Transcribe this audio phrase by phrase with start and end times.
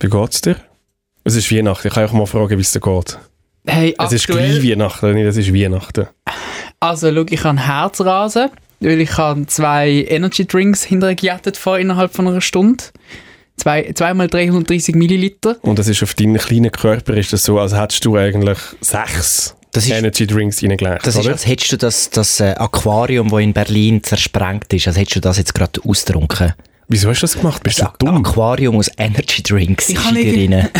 [0.00, 0.56] Wie geht's dir?
[1.24, 1.88] Es ist Weihnachten.
[1.88, 3.18] Ich kann auch mal fragen, wie es dir geht.
[3.66, 6.06] Hey, Es ist gleich Weihnachten, nicht es ist Weihnachten.
[6.80, 8.50] Also, schau, ich habe Herzrasen,
[8.80, 12.84] weil ich habe zwei Energy Drinks hintergejattet vor innerhalb von einer Stunde.
[13.56, 15.56] Zwei, zweimal 330 Milliliter.
[15.62, 19.56] Und das ist auf deinen kleinen Körper ist das so, als hättest du eigentlich sechs
[19.72, 21.32] Das ist- Energy Drinks reingelegt, Das ist, oder?
[21.32, 25.20] als hättest du das, das äh, Aquarium, das in Berlin zersprengt ist, als hättest du
[25.20, 26.54] das jetzt gerade ausgetrunken.
[26.88, 27.62] Wieso hast du das gemacht?
[27.62, 28.16] Bist du Das dumm?
[28.24, 30.68] Aquarium aus Energy Drinks Ich ist nicht- rein.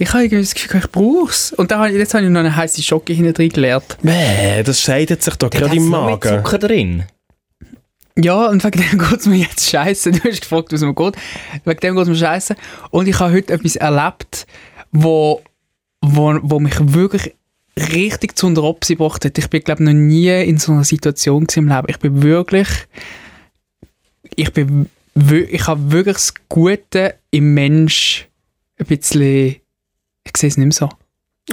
[0.00, 1.52] Ich habe irgendwie das Gefühl, ich brauche es.
[1.54, 3.98] Und dann, habe ich- jetzt habe ich noch eine heiße Schocke hinten drin geleert.
[4.02, 6.44] Nee, das scheidet sich doch gerade im noch mit Magen.
[6.44, 7.02] Zucker drin.
[8.16, 10.12] Ja, und wegen dem geht es mir jetzt scheiße.
[10.12, 11.16] Du hast gefragt, was mir geht.
[11.64, 12.54] Wegen dem geht es mir scheiße.
[12.90, 14.46] Und ich habe heute etwas erlebt,
[14.92, 15.42] wo,
[16.00, 17.34] wo, wo mich wirklich
[17.76, 19.36] richtig zu unter Opsi gebracht hat.
[19.36, 21.86] Ich bin, glaube noch nie in so einer Situation im Leben.
[21.88, 22.68] Ich bin wirklich...
[24.36, 24.88] Ich bin...
[25.50, 28.28] Ich habe wirklich das Gute im Mensch
[28.78, 29.56] ein bisschen...
[30.24, 30.88] Ich sehe es nicht mehr so.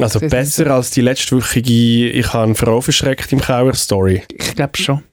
[0.02, 4.24] Also besser als die letztwöchige «Ich habe eine Frau verschreckt im Kauer»-Story.
[4.30, 5.04] Ich glaube schon.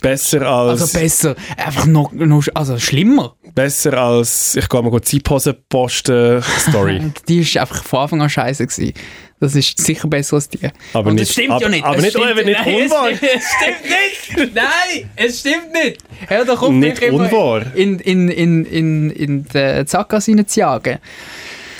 [0.00, 0.80] Besser als...
[0.80, 1.36] Also besser.
[1.56, 2.42] Einfach noch, noch...
[2.54, 3.36] Also schlimmer.
[3.54, 7.12] besser als «Ich gehe mal gut Zeitpause posten» Story.
[7.28, 8.94] Die ist einfach von Anfang an scheiße gewesen.
[9.40, 10.58] Das ist sicher besser als die.
[10.92, 11.84] Aber Und nicht, es stimmt aber, ja nicht.
[11.84, 13.10] Aber es nicht, stimmt, nicht nein, unwahr.
[13.10, 14.54] Es stimmt, nicht.
[14.54, 16.02] Nein, es stimmt nicht.
[16.28, 17.74] Hör doch auf, Nicht unwahr.
[17.74, 20.98] In, in, in, in, in die Sackgasse reinzujagen.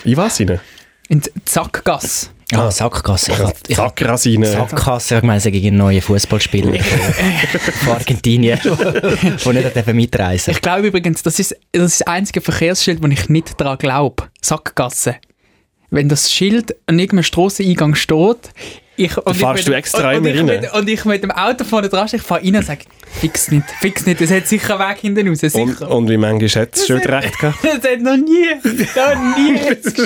[0.03, 0.59] In was rein?
[1.07, 2.29] In die Sackgasse.
[2.53, 3.53] Ah, Sackgasse.
[3.67, 4.45] Ich, Sackrasine.
[4.45, 6.79] Sackgasse, ich meine, gegen einen neuen Fußballspieler
[7.83, 8.59] von Argentinien,
[9.43, 13.29] der nicht mitreisen Ich glaube übrigens, das ist, das ist das einzige Verkehrsschild, wo ich
[13.29, 14.23] nicht daran glaube.
[14.41, 15.15] Sackgasse.
[15.89, 18.51] Wenn das Schild an irgendeinem Strasseneingang steht,
[19.05, 20.61] ich, und ich fahrst mit du dem- extra und, und, immer ich rein?
[20.61, 22.81] mit, und ich mit dem Auto vorne dran ich fahre rein und sage,
[23.19, 25.59] fix nicht, fix nicht, es hat sicher einen Weg hinten raus, sicher.
[25.59, 27.57] Und, und wie manchmal hat es schon recht gehabt?
[27.63, 29.97] Das hat noch nie, noch nie jetzt.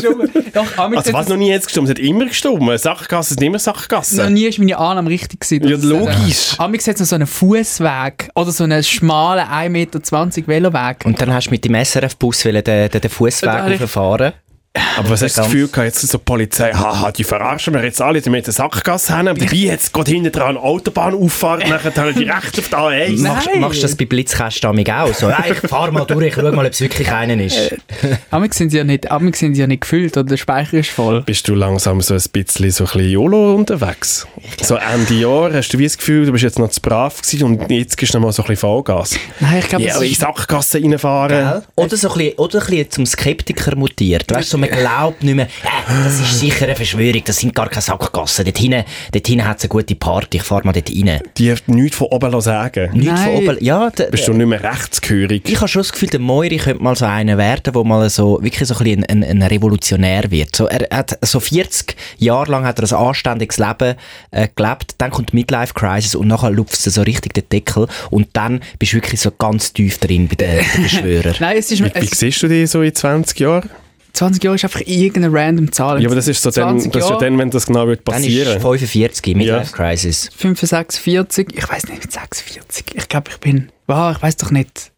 [0.53, 1.87] Doch, Also was es- noch nie jetzt gestimmt?
[1.87, 2.79] Es hat immer gestimmt.
[2.79, 4.29] Sackgasse ist immer noch Sackgasse.
[4.29, 5.67] nie ist meine Annahme richtig gewesen.
[5.67, 6.55] Ja, logisch.
[6.57, 11.05] Amigs hat es noch so einen Fußweg oder so einen schmalen 1,20 Meter Veloweg.
[11.05, 14.33] Und dann hast du mit dem SRF-Bus den, den, den Fußweg ich- hochfahren.
[14.97, 17.83] Aber was hast du das Gefühl gehabt, jetzt so die Polizei, haha, die verarschen wir
[17.83, 21.67] jetzt alle, die mit der Sackgasse haben, aber dabei jetzt geht hinten dran eine Autobahnauffahrt,
[21.67, 23.21] nachher haben die direkt auf die A1.
[23.21, 23.21] Nein.
[23.21, 25.29] Machst, machst du das bei Blitzkästen amig auch so?
[25.29, 27.75] Ja, ich fahr mal durch, ich schau mal, ob es wirklich einen ist.
[28.31, 31.21] Amigs sind sie ja nicht, sind sie ja nicht gefüllt oder der Speicher ist voll.
[31.21, 34.27] Bist du langsam so ein bisschen so ein bisschen YOLO unterwegs?
[34.61, 37.43] So Ende Jahr hast du wie das Gefühl, du bist jetzt noch zu brav gewesen
[37.43, 39.17] und jetzt gibst du noch mal so ein bisschen Vollgas.
[39.39, 41.63] Nein, ich glaube, Ja, das aber in Sackgasse reinfahren.
[41.75, 44.31] Oder so ein bisschen, oder ein bisschen zum Skeptiker mutiert.
[44.33, 47.53] Weißt du, so man glaubt nicht mehr, äh, das ist sicher eine Verschwörung, das sind
[47.53, 48.45] gar keine Sackgassen.
[48.45, 51.21] Dort hinten, dort hinten hat es eine gute Party, ich fahr mal dort rein.
[51.37, 52.91] Die haben nichts von oben sagen.
[52.93, 53.17] Nicht Nein.
[53.17, 55.43] von oben, ja, Bist du nicht mehr rechtsgehörig?
[55.47, 58.41] Ich habe schon das Gefühl, der Moiri könnte mal so einer werden, der mal so,
[58.41, 60.55] wirklich so ein, bisschen ein, ein, Revolutionär wird.
[60.55, 63.95] So, er hat so 40 Jahre lang hat er ein anständiges Leben
[64.31, 67.87] äh, gelebt, dann kommt die Midlife Crisis und nachher lupft er so richtig den Deckel
[68.09, 71.35] und dann bist du wirklich so ganz tief drin bei den, den Beschwörern.
[71.39, 73.69] Nein, es ist, Wie, wie es, siehst du dich so in 20 Jahren?
[74.15, 76.01] 20 Jahre ist einfach irgendeine random Zahl.
[76.01, 78.01] Ja, aber das ist so dann, 20 das ist ja dann, wenn das genau wird
[78.07, 78.59] Dann ist passieren.
[78.61, 79.89] 45, Midlife Ja.
[79.91, 80.29] Crisis.
[80.37, 82.85] 65, 40, ich weiß nicht, mit 46.
[82.95, 84.91] Ich glaube, ich bin, wow, ich weiß doch nicht.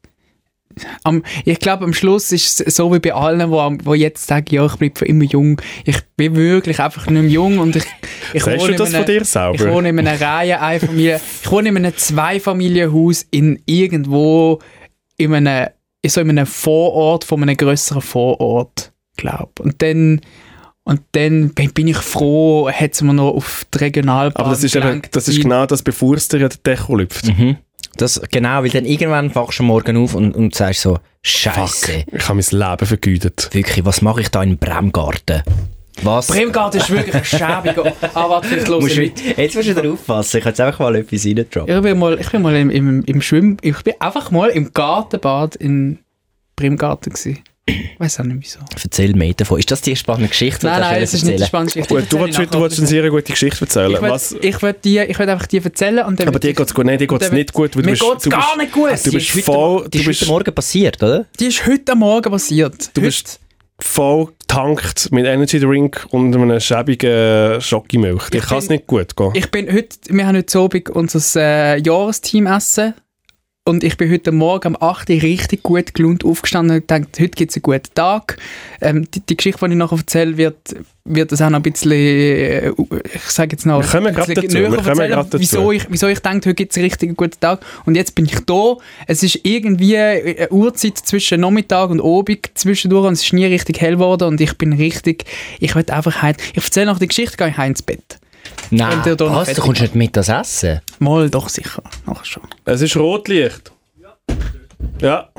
[1.03, 4.45] Am, ich glaube, am Schluss ist es so wie bei allen, wo, wo jetzt sagen,
[4.51, 5.59] ja, ich bleibe für immer jung.
[5.85, 7.83] Ich bin wirklich einfach nicht mehr jung und ich,
[8.33, 9.55] ich Sagst du wohne in das einem- von dir selber?
[9.55, 14.59] Ich wohne in einer Reihe, Einfamilie, ich wohne in einem Zweifamilienhaus in irgendwo
[15.17, 15.69] in einem,
[16.05, 20.21] so in einem Vorort von einem grösseren Vorort, glaube Und dann
[20.83, 24.73] und dann bin ich froh, hat es mir noch auf die Regionalbahn Aber das ist,
[24.73, 27.27] eben, das ist genau das, bevor es dir den Deckel lüpft.
[27.27, 27.57] Mhm.
[27.97, 32.29] Das, genau, weil dann irgendwann wachst du morgen auf und, und sagst so, Scheiße, Ich
[32.29, 33.49] habe mein Leben vergütet.
[33.51, 35.43] wirklich, was mache ich da in Bremgarten?
[36.03, 36.27] Was?
[36.27, 37.91] Bremgarten ist wirklich ein schäbiger.
[38.13, 41.25] Ah, warte, vielleicht los jetzt musst du wieder aufpassen, ich kann jetzt einfach mal etwas
[41.25, 41.75] reindroppen.
[41.75, 43.57] Ich bin mal, ich bin mal im, im, im Schwimm...
[43.61, 45.99] Ich bin einfach mal im Gartenbad in
[46.55, 47.39] Bremgarten gewesen.
[47.69, 48.59] Ich weiß auch nicht wieso.
[48.81, 49.59] Erzähl mehr davon.
[49.59, 50.59] Ist das die spannende Geschichte?
[50.61, 51.93] die Nein, du nein, das ist nicht die spannende Geschichte.
[51.95, 53.91] Gut, du wolltest, du wolltest eine sehr gute Geschichte erzählen.
[53.91, 56.27] Ich Was, will, ich will, die, ich will einfach die erzählen und dann...
[56.29, 56.85] aber dir geht es gut.
[56.85, 57.75] Nein, dir geht es nicht gut.
[57.75, 58.89] weil du Mir geht's du gar bist- nicht gut.
[58.91, 59.89] Du Die bist ist heute- voll...
[59.89, 61.25] Die Du ist heute bist Morgen passiert, oder?
[61.39, 62.89] Die ist heute Morgen passiert.
[62.93, 63.39] Du bist
[63.79, 68.23] voll getankt mit Energy Drink und einem schäbigen Schokimilch.
[68.33, 69.31] Ich kann es nicht gut gehen.
[69.33, 69.89] Ich bin heute...
[70.09, 71.35] Wir haben heute Abend unser
[71.75, 72.93] äh, Jahresteam essen
[73.67, 77.29] und ich bin heute Morgen um 8 Uhr richtig gut gelohnt aufgestanden und gedacht, heute
[77.31, 78.37] gibt es einen guten Tag.
[78.81, 80.55] Ähm, die, die Geschichte, die ich nachher erzähle, wird,
[81.03, 82.71] wird das auch noch ein bisschen, äh,
[83.13, 85.39] ich sage jetzt noch, Wir kommen gerade dazu, wir kommen dazu.
[85.39, 87.59] wieso ich, wieso ich denke, heute gibt es einen richtig guten Tag.
[87.85, 88.77] Und jetzt bin ich da.
[89.05, 93.81] Es ist irgendwie eine Uhrzeit zwischen Nachmittag und Abend zwischendurch und es ist nie richtig
[93.81, 95.25] hell geworden und ich bin richtig,
[95.59, 96.35] ich will einfach heim.
[96.53, 98.17] Ich erzähle noch die Geschichte, gehe ich heim ins Bett.
[98.69, 100.81] Nein, was, du kommst nicht mit das Essen?
[100.99, 102.43] Mal doch sicher, nachher schon.
[102.65, 103.71] Es ist Rotlicht.
[105.01, 105.29] Ja.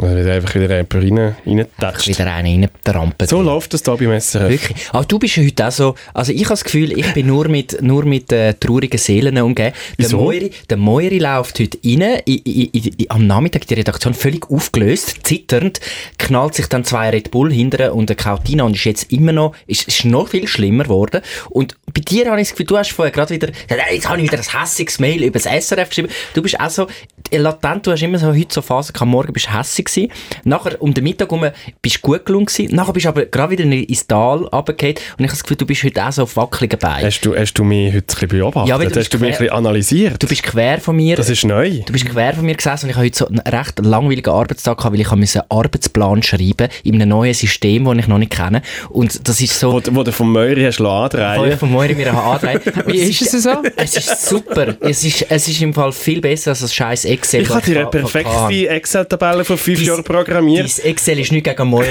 [0.00, 2.08] Dann wird einfach wieder jemand rein, reingetatscht.
[2.08, 3.28] Wieder einen reintrampen.
[3.28, 4.48] So läuft das da beim SRF.
[4.48, 4.78] Wirklich.
[4.92, 7.48] Aber du bist ja heute auch so, also ich habe das Gefühl, ich bin nur
[7.48, 9.74] mit, nur mit äh, traurigen Seelen umgeben.
[9.98, 10.10] Der?
[10.10, 15.18] Moiri, der Moiri läuft heute rein, i, i, i, am Nachmittag die Redaktion völlig aufgelöst,
[15.22, 15.80] zitternd,
[16.18, 19.54] knallt sich dann zwei Red Bull hinterher und eine Kautina und ist jetzt immer noch,
[19.66, 21.20] ist, ist noch viel schlimmer geworden.
[21.50, 23.48] Und bei dir habe ich das Gefühl, du hast vorher gerade wieder,
[23.92, 26.08] jetzt habe ich wieder ein hässiges Mail über das SRF geschrieben.
[26.34, 26.86] Du bist auch so,
[27.30, 30.12] latent, du hast immer so heute so Phasen morgen bist du hässig gewesen.
[30.44, 31.46] Nachher um den Mittag herum
[31.82, 32.74] bist du gut gelungen gewesen.
[32.74, 34.96] Nachher bist du aber gerade wieder ins Tal runtergefallen.
[35.18, 37.06] Und ich habe das Gefühl, du bist heute auch so auf wackeligen Beinen.
[37.06, 38.68] Hast du, hast du mich heute ein bisschen beobachtet?
[38.68, 40.22] Ja, du hast du mich ein bisschen analysiert?
[40.22, 41.16] Du bist quer von mir.
[41.16, 41.80] das ist neu.
[41.84, 44.78] Du bist quer von mir gesessen und ich habe heute so einen recht langweiligen Arbeitstag
[44.78, 48.32] gehabt, weil ich habe einen Arbeitsplan schreiben in einem neuen System, das ich noch nicht
[48.32, 48.62] kenne.
[48.88, 49.72] Und das ist so...
[49.72, 52.98] Wo, du- wo du vom Möri hast Wo ich andrehen von morgen mir andrehen Wie
[52.98, 53.50] ist es so?
[53.76, 54.76] Es ist super.
[54.80, 57.42] Es ist, es ist im Fall viel besser als das scheiß Excel.
[57.42, 60.78] Ich dir eine perfekte Excel-Tabelle von fünf Jahren programmiert.
[60.78, 61.86] Dein Excel ist nicht gegen Moira,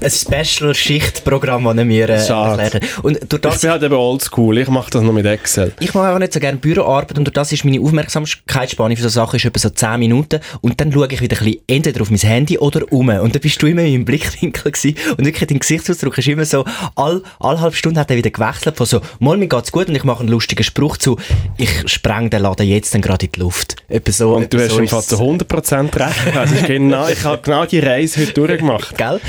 [0.00, 2.62] es ist ein Special-Schichtprogramm, das mir äh, Schade.
[2.64, 2.80] hat.
[3.02, 5.72] Und durch Ich das, bin halt eben oldschool, ich mache das noch mit Excel.
[5.80, 9.08] ich mache auch nicht so gerne Büroarbeit und durch das ist meine Aufmerksamkeitsspanne für so
[9.08, 12.10] Sachen ist etwa so 10 Minuten und dann schaue ich wieder ein bisschen entweder auf
[12.10, 15.46] mein Handy oder um und dann bist du immer in meinem Blickwinkel gewesen und wirklich
[15.48, 16.64] dein Gesichtsausdruck ist immer so,
[16.96, 19.94] all, alle halbe Stunde hat er wieder gewechselt von so, mal mir geht's gut und
[19.94, 21.18] ich mache einen lustigen Spruch zu,
[21.56, 23.76] ich spreng den Laden jetzt dann gerade in die Luft.
[23.88, 26.36] Etwa so, Und du hast so im Fall zu 100% recht.
[26.36, 28.94] Also ist genau, ich habe genau die Reise heute durchgemacht.
[28.96, 29.20] Gell?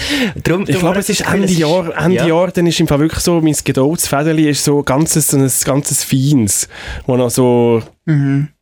[0.43, 2.27] Darum, Ich glaube, es ist Ende Jahr, Ende ja.
[2.27, 6.03] Jahr, dann ist im Fall wirklich so, mein Geduldsfädeli ist so ganzes, so ein ganzes
[6.03, 6.67] Feins,
[7.05, 7.81] wo noch so,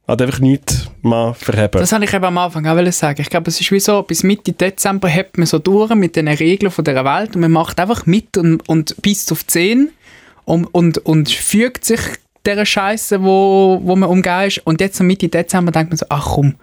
[0.08, 1.80] hat einfach nichts mal verheben.
[1.80, 3.22] Das wollte ich eben am Anfang auch sagen.
[3.22, 6.28] Ich glaube, es ist wie so, bis Mitte Dezember hebt man so durch mit den
[6.28, 9.92] Regeln von dieser Welt und man macht einfach mit und, und bis auf 10
[10.46, 12.02] und, und, und fügt sich
[12.46, 14.62] dieser Scheiße, wo, wo man umgeht.
[14.66, 16.56] Und jetzt so Mitte Dezember denkt man so, ach komm,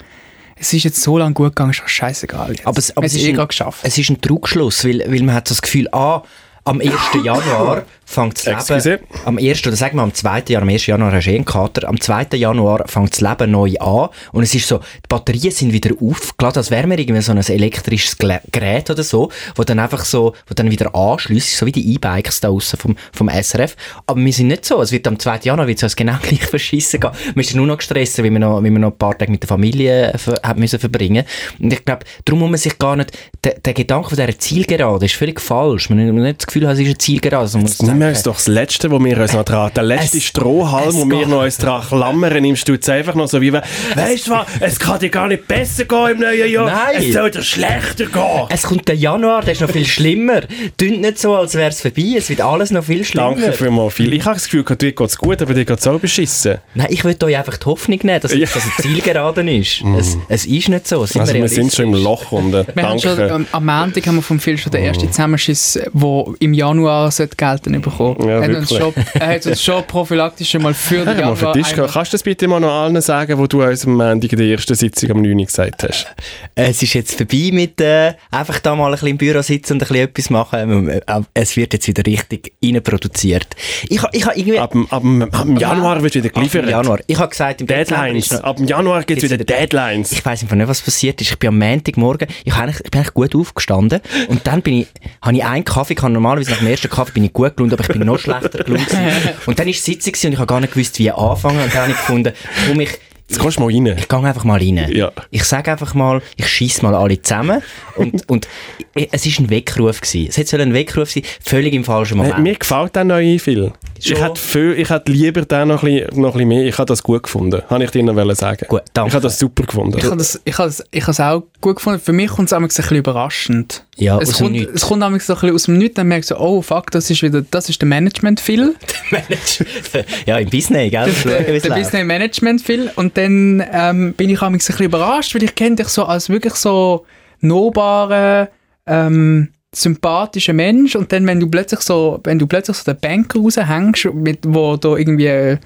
[0.61, 2.67] es ist jetzt so lange gut gegangen, ist doch scheißegal jetzt.
[2.67, 3.81] Aber es, aber es, haben ist eh ein, gerade geschafft.
[3.83, 6.23] es ist ein Trugschluss, weil, weil man hat das Gefühl, ah,
[6.65, 6.93] am 1.
[7.25, 8.91] Januar fängt das Excuse.
[8.91, 9.67] Leben, am 1.
[9.67, 10.43] oder sagen wir am 2.
[10.49, 10.87] Januar, am 1.
[10.87, 12.27] Januar hast du eh einen Kater, am 2.
[12.37, 16.59] Januar fängt das Leben neu an und es ist so, die Batterien sind wieder aufgeladen,
[16.59, 20.55] als wäre man irgendwie so ein elektrisches Gerät oder so, wo dann einfach so, wo
[20.55, 23.77] dann wieder anschließt, so wie die E-Bikes da aussen vom, vom SRF.
[24.07, 25.41] Aber wir sind nicht so, es wird am 2.
[25.45, 27.11] Januar wird es genau gleich verschissen gehen.
[27.35, 29.43] Man ist nur noch gestresst, weil man noch, weil man noch ein paar Tage mit
[29.43, 31.25] der Familie ver hat müssen verbringen.
[31.59, 33.13] Und ich glaube, darum muss man sich gar nicht,
[33.45, 35.91] der, der Gedanke von dieser Zielgerade ist völlig falsch.
[35.91, 37.59] Man hat nicht das Gefühl, es ist eine Zielgerade.
[37.59, 40.95] muss Nimm uns doch das Letzte, wo wir uns noch dran, der letzte Es- Strohhalm,
[40.95, 44.31] wo wir noch uns dran klammern, nimmst du jetzt einfach noch so wie, weißt du
[44.33, 46.97] was, es kann dir gar nicht besser gehen im neuen Jahr, Nein.
[47.05, 48.47] es soll dir schlechter gehen.
[48.49, 50.41] Es kommt der Januar, der ist noch viel schlimmer.
[50.77, 52.15] Tönt nicht so, als wäre es vorbei.
[52.17, 53.35] Es wird alles noch viel schlimmer.
[53.35, 54.13] Danke vielmals viel.
[54.13, 56.59] Ich habe das Gefühl, dir geht es gut, aber dir geht es auch beschissen.
[56.75, 58.41] Nein, ich will euch einfach die Hoffnung nehmen, dass, Ja.
[58.41, 59.83] dass es Zielgeraden ist.
[59.99, 61.05] es, es ist nicht so.
[61.07, 61.75] Sind Also wir sind realistisch?
[61.77, 63.35] schon im Loch und äh, Wir haben schon, danke.
[63.35, 67.37] ähm, am Montag haben wir vom Phil schon den ersten Zusammenschiss, der im Januar sollte
[67.37, 68.17] gelten bekommen.
[68.27, 69.07] Ja, er, hat uns schon, wirklich.
[69.15, 71.53] er hat uns schon prophylaktisch mal für den mal für Januar...
[71.53, 74.39] dich Kannst du das bitte mal noch allen sagen, wo du uns am Montag in
[74.39, 75.39] der ersten Sitzung am 9.
[75.39, 76.07] Uhr gesagt hast?
[76.55, 79.83] Es ist jetzt vorbei mit äh, einfach da mal ein bisschen im Büro sitzen und
[79.83, 80.89] ein bisschen etwas machen.
[80.89, 81.01] Äh,
[81.35, 83.47] Es wird jetzt wieder richtig reinproduziert.
[83.89, 84.59] Ich habe ich ha irgendwie...
[84.59, 86.69] Ab, dem- ab, ab Januar wird wieder Ab geliefert.
[86.69, 86.99] Januar.
[87.07, 88.33] Ich habe gesagt, im Deadlines.
[88.33, 90.13] Ab dem Januar gibt es wieder Deadlines.
[90.13, 91.31] Ich weiß einfach nicht, was passiert ist.
[91.31, 94.87] Ich bin am Montagmorgen, ich, ich bin eigentlich gut aufgestanden und dann bin ich,
[95.23, 96.11] habe ich einen Kaffee gehabt.
[96.31, 98.87] Normalerweise nach dem ersten Kaffee bin ich gut gelaunt, aber ich bin noch schlechter gelaunt.
[99.47, 101.61] Und dann war die Sitzung und ich habe gar nicht gewusst, wie anfangen.
[101.61, 102.33] Und dann habe ich gefunden,
[102.69, 102.91] komm, ich,
[103.29, 103.97] Jetzt kommst du mal rein.
[103.99, 104.87] ich gehe einfach mal rein.
[104.93, 105.13] Ja.
[105.31, 107.63] Ich sage einfach mal, ich schieße mal alle zusammen.
[107.97, 108.49] Und, und
[108.95, 110.01] es war ein Weckruf.
[110.01, 110.29] Gewesen.
[110.29, 112.39] Es hätte ein Weckruf sein, völlig im falschen Äh, Moment.
[112.41, 113.73] Mir gefällt der neue viel.
[114.03, 114.17] Ich Schon?
[114.19, 116.65] hätte, viel, ich hätte lieber den noch ein, bisschen, noch ein bisschen mehr.
[116.65, 117.61] Ich habe das gut gefunden.
[117.69, 118.65] Habe ich dir noch wollen sagen.
[118.67, 119.09] Gut, danke.
[119.09, 119.99] Ich habe das super gefunden.
[119.99, 122.01] Ich habe das, ich habe das, ich habe es auch gut gefunden.
[122.01, 123.85] Für mich kommt es ein bisschen überraschend.
[123.97, 124.73] Ja, es aus dem kommt, Nichts.
[124.75, 127.11] es kommt so ein bisschen aus dem Nichts, dann merkst du so, oh fuck, das
[127.11, 128.75] ist wieder, das ist der Management-Phil.
[130.27, 131.13] ja, im Business, gell?
[131.25, 131.85] Der es der läuft.
[131.85, 135.89] Business Management Phil und dann ähm, bin ich ein bisschen überrascht, weil ich kenne dich
[135.89, 137.05] so als wirklich so
[137.41, 138.49] nahbaren,
[138.87, 143.39] ähm, sympathischer Mensch und dann, wenn du plötzlich so, wenn du plötzlich so den Banker
[143.39, 145.59] raushängst, mit, wo da irgendwie,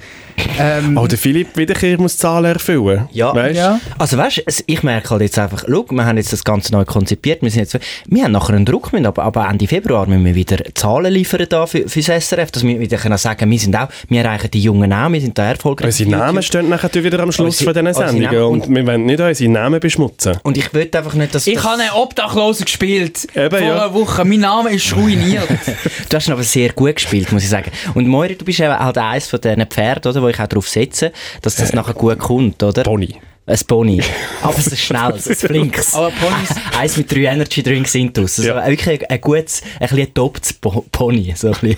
[0.58, 3.08] ähm, Oh, der Philipp Wiederkehr muss Zahlen erfüllen.
[3.12, 3.34] Ja.
[3.34, 3.56] Weißt?
[3.56, 6.72] ja, Also weißt, es- ich merke halt jetzt einfach, schau, wir haben jetzt das Ganze
[6.72, 10.06] neu konzipiert, wir sind jetzt, wir haben nachher einen Druck, müssen, aber, aber Ende Februar
[10.06, 13.58] müssen wir wieder Zahlen liefern da für, fürs SRF, dass wir wieder können sagen, wir
[13.58, 15.86] sind auch, wir erreichen die Jungen auch, wir sind da erfolgreich.
[15.86, 19.06] Unsere Namen stehen nachher wieder am Schluss Unsere- von diesen Sendungen Namen- und wir wollen
[19.06, 20.36] nicht unsere Namen beschmutzen.
[20.42, 23.93] Und ich will einfach nicht, dass ich das, habe einen Obdachlosen gespielt Eben, ja.
[23.94, 24.24] Woche.
[24.24, 25.48] Mein Name ist ruiniert.
[26.08, 27.70] Du hast ihn aber sehr gut gespielt, muss ich sagen.
[27.94, 30.68] Und Moiri, du bist eben halt eines von diesen Pferden, oder, wo ich auch darauf
[30.68, 32.82] setze, dass das nachher gut kommt, oder?
[32.82, 33.16] Pony.
[33.46, 34.00] Ein Pony.
[34.42, 35.94] Aber es ist schnell, ein flinkes.
[35.94, 36.48] Aber Ponys,
[36.78, 38.38] Eins mit drei Energy Drinks sind draus.
[38.38, 38.66] Also Ja.
[38.66, 41.34] wirklich ein, ein gutes, ein bisschen ein toptes Po- Pony.
[41.36, 41.76] So ein bisschen.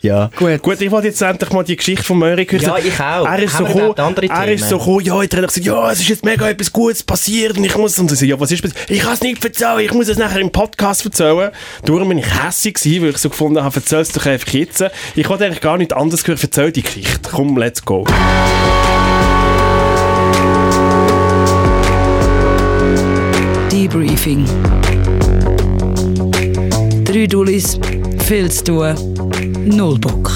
[0.00, 0.30] ja.
[0.36, 0.62] gut.
[0.62, 2.62] Gut, ich wollte jetzt endlich mal die Geschichte von Möri hören.
[2.62, 3.26] Ja, ich auch.
[3.26, 5.90] Er ist Haben so gekommen, er ist so gekommen, ja, jetzt hat er gesagt, ja,
[5.92, 8.50] es ist jetzt mega etwas Gutes passiert und ich muss, und ich so, ja, was
[8.50, 8.90] ist passiert?
[8.90, 11.50] Ich kann es nicht erzählen, ich muss es nachher im Podcast erzählen.
[11.84, 14.84] Darum bin ich hässlich gewesen, weil ich so gefunden habe, erzähl es doch einfach jetzt.
[15.14, 17.30] Ich wollte eigentlich gar nicht anders hören, erzähl die Geschichte.
[17.30, 18.04] Komm, let's go.
[23.74, 24.46] Debriefing.
[27.02, 27.76] Drei Dullis,
[28.20, 28.94] viel zu tun,
[29.64, 30.30] null Bock.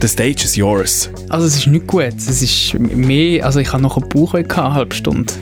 [0.00, 1.08] The stage is yours.
[1.28, 2.12] Also es ist nicht gut.
[2.16, 5.32] Es ist mehr, also ich habe noch einen Bauch gehabt, eine halbe Stunde.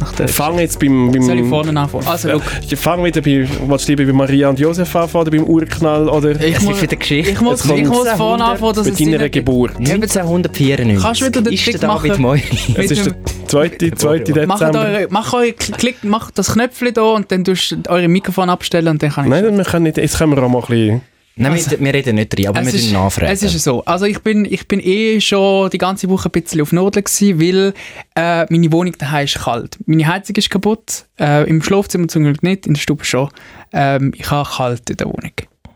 [0.00, 1.10] Nach der Fang jetzt beim...
[1.12, 2.06] beim Soll ich vorne anfangen?
[2.06, 5.22] Also, Ja, look, ich fang wieder bei, willst du lieber bei Maria und Josef anfangen
[5.22, 7.32] oder beim Urknall oder ich Es muss, wieder Geschichte.
[7.32, 9.28] ich muss, ich muss vorne anfangen, dass mit es deiner.
[9.28, 9.76] Geburt?
[9.78, 11.02] 1994.
[11.02, 12.22] Kannst du wieder den ist Trick der David machen?
[12.22, 12.42] Moiri.
[12.76, 13.14] Es ist der
[13.46, 14.80] zweite, zweite Macht, Dezember.
[14.80, 18.88] eure, mach, eure, klick, macht das Knöpfchen da und dann tust du eure Mikrofon abstellen
[18.88, 19.30] und dann kann ich...
[19.30, 21.00] Nein, wir können nicht, jetzt können wir auch mal ein bisschen...
[21.36, 23.32] Nein, Also- wir, wir reden nicht drin, aber wir ist, nachfragen.
[23.32, 23.84] es ist so.
[23.84, 27.40] Also ich bin, ich bin eh schon die ganze Woche ein bisschen auf Norden gewesen,
[27.40, 27.74] weil
[28.14, 29.76] äh, meine Wohnung daheim ist kalt.
[29.86, 31.06] Meine Heizung ist kaputt.
[31.18, 33.28] Äh, Im Schlafzimmer zum Glück nicht, in der Stube schon.
[33.72, 35.32] Ähm, ich habe kalt in der Wohnung.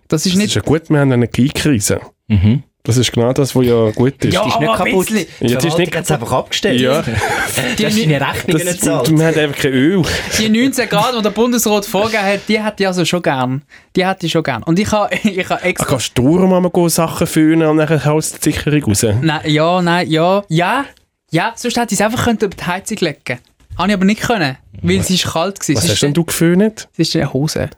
[0.06, 0.48] Das ist Das nicht...
[0.48, 2.00] ist ja gut, wir haben eine Energiekrise.
[2.28, 2.62] Mhm.
[2.88, 4.32] Das ist genau das, was ja gut ist.
[4.32, 5.08] Ja, Die ist nicht kaputt.
[5.10, 6.80] Die Ja, die ist nicht Verwaltung hat es einfach abgestellt.
[6.80, 9.10] Ja, Du hast deine Rechnungen nicht das, gezahlt.
[9.18, 10.02] wir haben einfach kein Öl.
[10.38, 13.62] Die 19 Grad, die der Bundesrat vorgegeben hat, die hätte ich also schon gern.
[13.94, 14.62] Die hätte ich schon gern.
[14.62, 15.86] Und ich habe ich habe Ah, extra...
[15.86, 19.04] kannst du darum gehen, Sachen föhnen und dann haust du die Sicherung raus?
[19.20, 20.84] Nein, ja, nein, ja, ja,
[21.30, 23.38] ja, sonst hätte ich es einfach können über die Heizung legen
[23.76, 25.60] Habe ich aber nicht können, weil es ist kalt war.
[25.60, 26.88] Was es hast ist, denn du geföhnt?
[26.96, 27.68] Es ist eine Hose.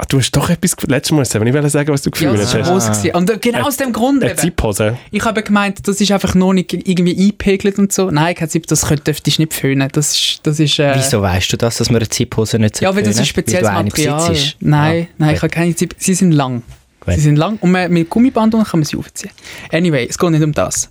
[0.00, 0.76] Ah, du hast doch etwas...
[0.86, 2.68] Letztes Mal du aber nicht sagen, was du Ja, geföhnt es war hast.
[2.68, 2.90] eine Hose.
[2.92, 3.16] gewesen.
[3.16, 4.96] Und äh, genau aus dem Grund Eine eben.
[5.10, 8.08] Ich habe gemeint, das ist einfach noch nicht irgendwie eingepegelt und so.
[8.08, 9.88] Nein, kein Zip, das könnt- dürftest du nicht föhnen.
[9.92, 10.40] Das ist...
[10.44, 13.14] Das ist äh, Wieso weißt du das, dass man eine Ziphose nicht Ja, weil das
[13.14, 13.22] föhnen?
[13.24, 14.36] ist spezielles Material.
[14.60, 15.36] Nein, Ah, nein, gut.
[15.36, 15.96] ich habe keine Zip.
[15.98, 16.62] Sie sind lang.
[17.00, 17.14] Gut.
[17.14, 19.32] Sie sind lang und man, mit Gummiband unten kann man sie aufziehen.
[19.72, 20.90] Anyway, es geht nicht um das.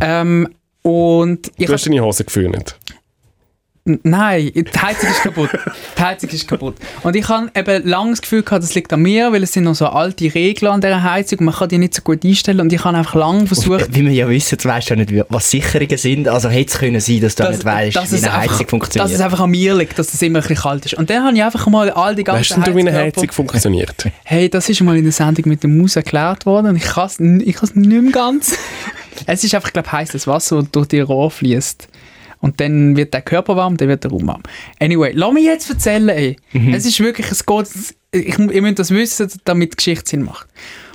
[0.00, 0.48] Ähm,
[0.82, 2.74] und ich Du hast deine Hose geföhnt.
[3.84, 5.50] Nein, die Heizung ist kaputt.
[5.98, 6.76] Die Heizung ist kaputt.
[7.02, 9.64] Und ich habe eben lange das Gefühl gehabt, das liegt an mir, weil es sind
[9.64, 12.60] noch so alte Regeln an dieser Heizung und man kann die nicht so gut einstellen.
[12.60, 15.50] Und ich habe einfach lange versucht, Wie wir ja wissen, du weißt ja nicht, was
[15.50, 16.28] Sicherungen sind.
[16.28, 18.52] Also hätte es können sein, dass du dass- nicht weißt, dass wie es eine einfach-
[18.54, 19.04] Heizung funktioniert.
[19.10, 20.94] dass es einfach an mir liegt, dass es immer ein bisschen kalt ist.
[20.94, 23.32] Und dann habe ich einfach mal all die Weißt ganzen denn du, wie eine Heizung
[23.32, 23.94] funktioniert?
[24.24, 27.06] Hey, das ist mal in der Sendung mit der Maus erklärt worden und ich kann
[27.06, 28.54] es ich kann's nicht mehr ganz.
[29.26, 31.88] es ist einfach, glaube heißes Wasser, das durch die Rohre fließt.
[32.40, 34.42] Und dann wird der Körper warm, dann wird der Raum warm.
[34.78, 36.36] Anyway, lass mich jetzt erzählen, ey.
[36.52, 36.72] Mhm.
[36.72, 37.68] Es ist wirklich, es geht,
[38.12, 40.46] ich, ihr müsst das wissen, damit Geschichte Sinn macht.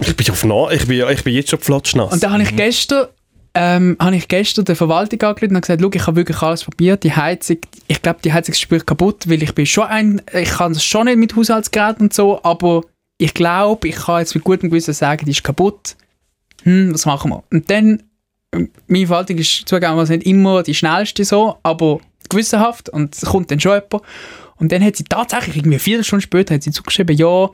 [0.02, 2.14] Ich bin, auf Na ich bin, ich bin jetzt schon flotschnass.
[2.14, 3.08] Und da habe ich gestern,
[3.54, 7.04] ähm, habe ich gestern der Verwaltung angerufen und gesagt, schau, ich habe wirklich alles probiert,
[7.04, 10.74] die Heizung, ich glaube, die Heizung ist kaputt, weil ich bin schon ein, ich kann
[10.74, 12.82] das schon nicht mit Haushaltsgeräten und so, aber
[13.18, 15.96] ich glaube, ich kann jetzt mit gutem Gewissen sagen, die ist kaputt.
[16.64, 17.44] Hm, was machen wir?
[17.52, 18.04] Und dann,
[18.88, 23.60] meine Verwaltung ist zugegebenermaßen nicht immer die schnellste so, aber gewissenhaft und es kommt dann
[23.60, 24.04] schon jemand.
[24.58, 27.50] Und dann hat sie tatsächlich, irgendwie vier Stunden später, hat sie zugeschrieben, ja,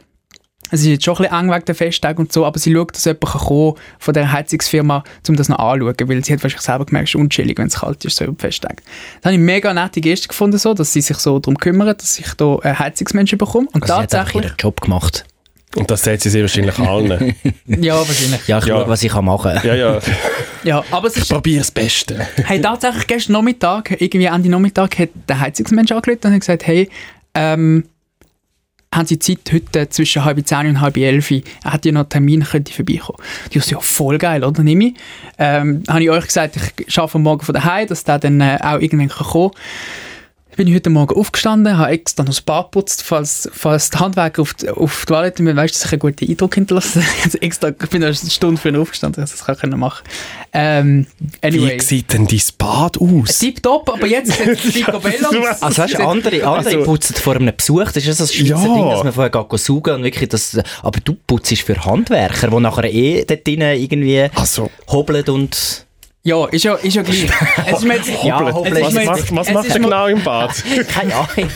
[0.70, 2.96] es ist jetzt schon ein bisschen eng wegen der Festtag und so, aber sie schaut,
[2.96, 6.86] dass jemand kann von der Heizungsfirma, um das noch anzuschauen, weil sie hat wahrscheinlich selber
[6.86, 8.82] gemerkt, es ist unchillig, wenn es kalt ist, so am Festtag.
[9.18, 12.20] Das habe ich mega nette Geste gefunden, so, dass sie sich so darum kümmern, dass
[12.20, 13.68] ich da einen Heizungsmensch bekomme.
[13.74, 15.26] Und also sie hat tatsächlich, ihren Job gemacht.
[15.76, 17.36] Und das sagt sie sehr wahrscheinlich allen.
[17.66, 18.48] ja, wahrscheinlich.
[18.48, 18.78] Ja, ich Ja.
[18.80, 19.66] schaue, was ich kann machen kann.
[19.68, 20.00] ja, ja.
[20.64, 22.20] Ja, aber es Ich ist, probiere das Beste.
[22.44, 26.88] hey, tatsächlich gestern Nachmittag, irgendwie Ende Nachmittag, hat der Heizungsmensch angerufen und hat gesagt, hey,
[27.34, 27.86] ähm,
[28.94, 31.32] haben Sie Zeit heute zwischen halb zehn und halb elf?
[31.32, 33.18] Er hat ja noch einen Termin, könnte ich vorbeikommen.
[33.54, 34.62] Die so, ja, voll geil, oder?
[34.64, 34.94] Nehme ich.
[35.40, 38.80] Ähm, habe ich euch gesagt, ich arbeite morgen von daheim, dass der dann äh, auch
[38.80, 39.52] irgendwann kann kommen
[40.56, 44.42] bin ich heute Morgen aufgestanden, habe extra noch das Bad geputzt, falls, falls die Handwerker
[44.42, 47.02] auf die, auf die Toilette mir weißt, dass ich einen guten Eindruck hinterlasse.
[47.24, 50.04] Also extra, ich bin eine Stunde früher aufgestanden, dass ich das können machen
[50.54, 51.08] ähm,
[51.42, 51.76] Anyway.
[51.78, 53.40] Wie sieht denn dein Bad aus?
[53.40, 55.62] Tipptopp, aber jetzt sieht es picobello aus.
[55.62, 58.28] Also weißt, du, andere, andere Also- putzen vor einem Besuch, das ist ja so ein
[58.28, 58.76] Schweizer Ja.
[58.76, 62.60] Ding, dass man vorher geht saugen und wirklich das, aber du putzt für Handwerker, die
[62.60, 65.86] nachher eh dort drinnen irgendwie Also, hobeln und...
[66.24, 67.26] Ja, ist ja, ist ja gleich.
[67.66, 70.06] Es ist mir jetzt, Ja, hoppla, was, ist mir was, jetzt- was macht er genau
[70.06, 70.52] im Bad?
[70.88, 71.50] Keine Ahnung.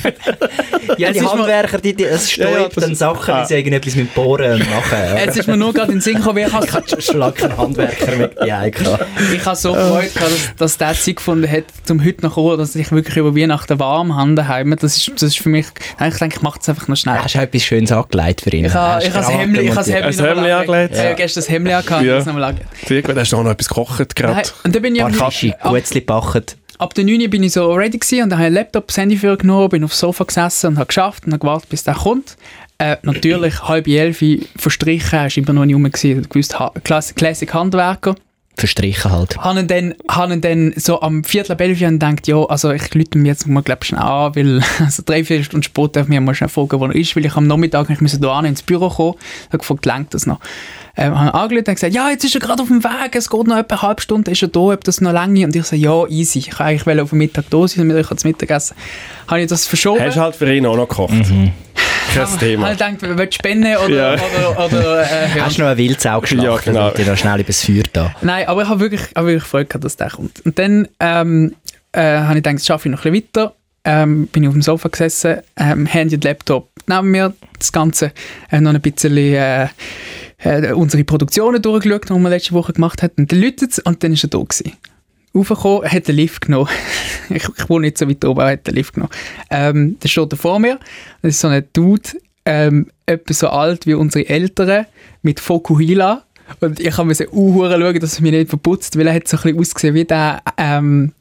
[0.98, 3.44] ja, Es die Handwerker, die, die, es stäubt Ja, ja, das- dann Sachen, ah.
[3.44, 5.18] wie sie irgendetwas mit Bohren machen.
[5.18, 6.66] Jetzt ist mir nur gerade in den Sinn gekommen, wie ich habe
[7.00, 8.98] Schlag keinen Handwerker mit die Heiko.
[9.36, 12.58] ich habe so Freude gehabt, dass, dass der Zeit gefunden hat, zum heute noch kommen,
[12.58, 14.76] dass ich wirklich über Weihnachten warm habe daheim.
[14.80, 17.20] Das ist, das ist für mich, ich denke, ich mache es einfach noch schnell.
[17.20, 18.66] Hast du etwas Schönes angelegt für ihn?
[18.66, 19.88] Ich habe Hast ich habe das Hemd, ich habe das?
[19.90, 20.96] Hemd angelegt?
[20.96, 22.62] Ich habe gestern das Hemd angelegt.
[22.88, 24.42] Sehr gut, hast du auch noch etwas gekocht gerade?
[24.64, 26.58] Und dann bin ich am, Barkaschi, ab, Gutzli bachert.
[26.78, 28.98] ab der 9 Uhr bin ich so ready gewesen und dann habe ich Laptop, das
[28.98, 31.96] Handy für genommen, bin aufs Sofa gesessen und habe geschafft und habe gewartet, bis der
[31.96, 32.38] kommt.
[32.78, 34.24] Äh, natürlich, halb elf
[34.58, 38.16] verstrichen, er war immer noch nicht rum, gewesen, gewusst, ha Classic Handwerker.
[38.58, 39.38] Verstrichen halt.
[39.38, 42.72] habe ihn dann, habe ihn dann so am Viertel ab elf und gedacht, ja, also
[42.72, 46.04] ich lüte ihm jetzt mal, glaub schnell an, weil also drei, vier Stunden später darf
[46.04, 48.44] ich mich mal schnell fragen, wo er ist, weil ich am Nachmittag ich müssen hier
[48.46, 49.16] ins Büro kommen.
[49.20, 50.40] Ich habe gefragt, lenkt das noch?
[50.98, 53.30] Ähm, habe ihn angerufen und gesagt, ja, jetzt ist er gerade auf dem Weg, es
[53.30, 55.44] geht noch etwa eine halbe Stunde, ist er da, ob das noch lange?
[55.44, 56.40] Und ich so, ja, easy.
[56.40, 58.76] Ich wollte eigentlich auf dem Mittag da sein und mit euch zu Mittag essen.
[59.28, 60.02] Habe ich das verschoben.
[60.02, 61.14] Hast du halt für ihn auch noch gekocht?
[62.16, 62.72] Kein Thema.
[62.72, 64.14] Ich gedacht, willst du spenden oder, Ja.
[64.14, 65.46] oder, oder äh, ja.
[65.46, 66.90] Hast du noch ein Wildsau geschlachtet Ja, genau.
[66.92, 68.14] dir noch schnell übers Feuer da?
[68.22, 70.46] Nein, aber ich habe wirklich, habe wirklich Freude gehabt, dass der kommt.
[70.46, 71.56] Und dann ähm,
[71.92, 73.54] äh, habe ich gedacht, das schaffe ich noch ein bisschen weiter.
[73.88, 78.12] Ähm, bin ich auf dem Sofa gesessen, ähm, Handy und Laptop neben mir, das Ganze
[78.52, 79.68] äh, noch ein bisschen äh,
[80.40, 83.14] äh, unsere Produktionen durchgeschaut, die wir letzte Woche gemacht haben.
[83.18, 84.74] Und dann läutet es und dann ist er da gewesen.
[85.36, 86.70] Raufgekommen, hat den Lift genommen.
[87.30, 89.12] ich, ich wohne nicht so weit oben, hat den Lift genommen.
[89.50, 90.80] Ähm, der steht da vor mir.
[91.22, 92.10] Das ist so ein Dude,
[92.46, 94.86] ähm, etwa so alt wie unsere Eltern,
[95.22, 96.24] mit Fokuhila.
[96.60, 99.38] Und ich habe mir uhuere schauen, dass er mich nicht verputzt, weil er hat so
[99.38, 101.12] ein bisschen ausgesehen wie der, ähm,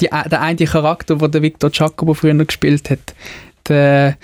[0.00, 3.14] die, der eine Charakter, den Victor Giacomo früher gespielt hat.
[3.68, 4.16] Der,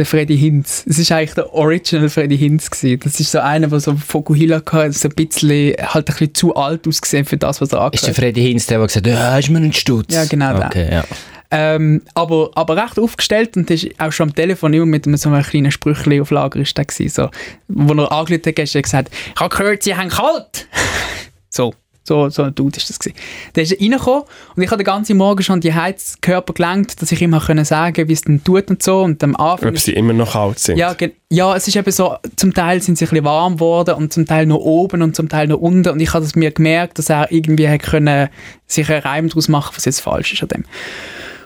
[0.00, 0.82] der Freddy Hinz.
[0.88, 3.00] Es ist eigentlich der Original Freddy Hinz gewesen.
[3.04, 6.54] Das ist so einer, der so Fokuhila hatte, so ein bisschen, halt ein bisschen zu
[6.56, 8.16] alt ausgesehen für das, was er Ist der angehört.
[8.16, 10.14] Freddy Hinz der, der gesagt hat, ja, ist mir ein Stutz?
[10.14, 10.66] Ja, genau der.
[10.66, 11.04] Okay, ja.
[11.50, 15.28] Ähm, aber, aber recht aufgestellt und ist auch schon am Telefon immer mit einem so
[15.28, 17.30] einem kleinen Sprüchli auf Lager ist der gewesen, so,
[17.68, 20.68] wo er angerufen hat, hat er gesagt, ich habe gehört, sie haben kalt.
[21.50, 23.16] so, so, so ein Dude ist das gewesen.
[23.54, 24.22] Der ist reingekommen
[24.56, 28.08] und ich habe den ganzen Morgen schon die Heizkörper gelenkt, dass ich ihm können sagen,
[28.08, 30.78] wie es denn tut und so und am Anfang Ob sie immer noch kalt sind.
[30.78, 30.94] ja,
[31.30, 34.26] ja, es ist eben so, zum Teil sind sie ein bisschen warm geworden und zum
[34.26, 37.30] Teil noch oben und zum Teil noch unten und ich habe mir gemerkt, dass er
[37.30, 38.28] irgendwie hat können
[38.66, 40.64] sich einen Reim daraus machen, was jetzt falsch ist an dem.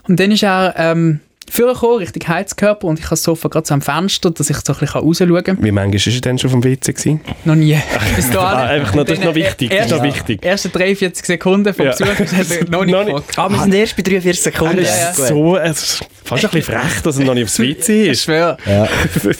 [0.06, 3.74] Und dann ist er ähm, vorgekommen, Richtung Heizkörper und ich habe das Sofa gerade so
[3.74, 5.62] am Fenster, dass ich so ein bisschen rausschauen kann.
[5.62, 7.20] Wie manchmal ist er denn schon vom WC gewesen?
[7.44, 7.78] Noch nie.
[8.16, 8.36] Bis dahin.
[8.58, 9.70] Ah, einfach noch, das ist noch wichtig.
[9.70, 10.44] Das ist noch wichtig.
[10.44, 11.92] Erste 43 Sekunden vom Ja.
[11.92, 13.38] Besuch hat er noch nicht gefragt.
[13.38, 14.78] Ah, wir sind erst bei 43 Sekunden.
[14.78, 15.10] Er ja, ja.
[15.10, 18.08] ist so, es ist fast ein bisschen frech, dass er noch nicht aufs WC Ich
[18.10, 18.22] ist.
[18.24, 18.56] schwöre.
[18.66, 18.88] Ja.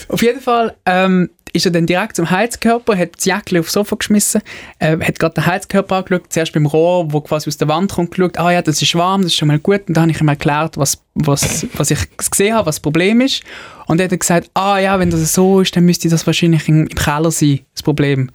[0.08, 3.96] Auf jeden Fall ähm, ist er dann direkt zum Heizkörper, hat das Jäckchen aufs Sofa
[3.96, 4.42] geschmissen,
[4.80, 8.10] äh, hat gerade den Heizkörper angeschaut, zuerst beim Rohr, wo quasi aus der Wand kommt,
[8.10, 9.82] geschaut, ah ja, das ist warm, das ist schon mal gut.
[9.86, 13.20] Und dann habe ich ihm erklärt, was, was, was ich gesehen habe, was das Problem
[13.20, 13.44] ist.
[13.86, 16.82] Und er hat gesagt, ah ja, wenn das so ist, dann müsste das wahrscheinlich im,
[16.82, 18.30] im Keller sein, das Problem.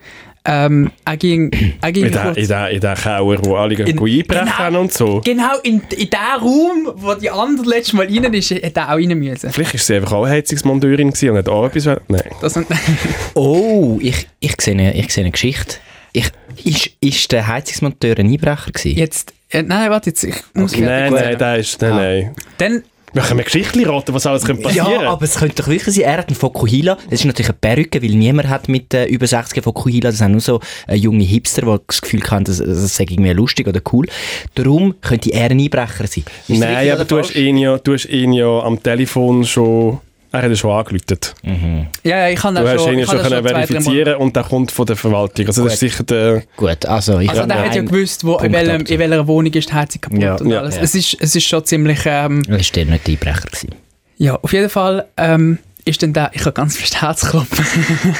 [0.45, 3.73] Ähm, er ging, er ging In den, kurz- in den, in den Keller, wo alle
[3.75, 4.81] In- in, einbrechen genau.
[4.81, 5.21] und so.
[5.23, 8.93] Genau, in, in dem Raum, wo die andere letzte Mal rein ist, hat er auch
[8.95, 9.51] rein müssen.
[9.51, 11.85] Vielleicht war sie einfach auch Heizungsmonteurin und hat auch etwas...
[12.07, 12.21] Nein.
[12.41, 12.57] Das,
[13.35, 15.75] Oh, ich, ich, sehe eine, ich sehe eine Geschichte.
[16.13, 16.31] Ich,
[16.63, 18.97] ist, ist der Heizungsmonteur ein Einbrecher gewesen?
[18.97, 21.39] jetzt, äh, nein, warte, jetzt, ich muss Nein, fertig nein, werden.
[21.39, 21.81] der ist...
[21.81, 21.95] Nein, Ah.
[21.95, 22.35] nein.
[22.57, 25.95] Dann Wir können Geschichten raten, was alles könnte passieren Ja, aber es könnte doch wirklich
[25.95, 26.95] sein, er hat einen Fokuhila.
[27.09, 30.09] Das ist natürlich eine Perücke, weil niemand hat mit äh, über 60 einen Fokuhila.
[30.09, 33.31] Das sind nur so äh, junge Hipster, die das Gefühl haben, das, das sei irgendwie
[33.31, 34.07] lustig oder cool.
[34.55, 36.23] Darum könnte er ein Einbrecher sein.
[36.47, 39.99] Ist Nein, aber du hast, ihn ja, du hast ihn ja am Telefon schon...
[40.31, 41.87] Er hat ihn schon angerufen.
[42.03, 43.33] Ja, ja, ich kann Du das hast schon, ihn ich ja kann schon das können
[43.33, 45.47] schon zwei, dreimal- verifizieren und der kommt von der Verwaltung.
[45.47, 46.43] Also das ist sicher der...
[46.55, 49.51] Gut, also ich Also habe der hat ja gewusst, wo, in, welchem, in welcher Wohnung
[49.53, 50.35] ist die Heizung kaputt Ja.
[50.35, 50.59] und Ja.
[50.59, 50.75] alles.
[50.75, 50.81] Ja.
[50.83, 51.99] Es, ist, es ist schon ziemlich...
[52.05, 53.69] Ähm, Das ist der nicht Einbrecher gewesen.
[54.17, 56.29] ja, auf jeden Fall ähm, ist dann der...
[56.33, 57.65] Ich habe ganz fest Herzklopfen.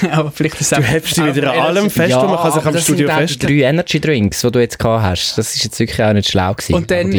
[0.12, 2.66] aber vielleicht ist es Du hebst dich wieder an allem fest und man kann sich
[2.66, 3.60] am das Studio sind auch die feststellen.
[3.60, 5.38] drei Energy Drinks, die du jetzt gehabt hast.
[5.38, 6.74] Das ist jetzt wirklich auch nicht schlau gewesen.
[6.74, 7.12] Und dann-.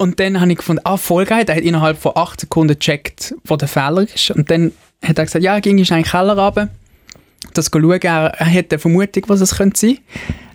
[0.00, 3.34] Und dann habe ich gefunden, ah, voll geil, der hat innerhalb von 8 Sekunden gecheckt,
[3.44, 4.30] wo der Fehler ist.
[4.30, 4.72] Und dann
[5.04, 6.70] hat er gesagt, ja, ging ich in den Keller runter,
[7.52, 9.98] das schauen, er, er hat eine Vermutung, was es könnte sein.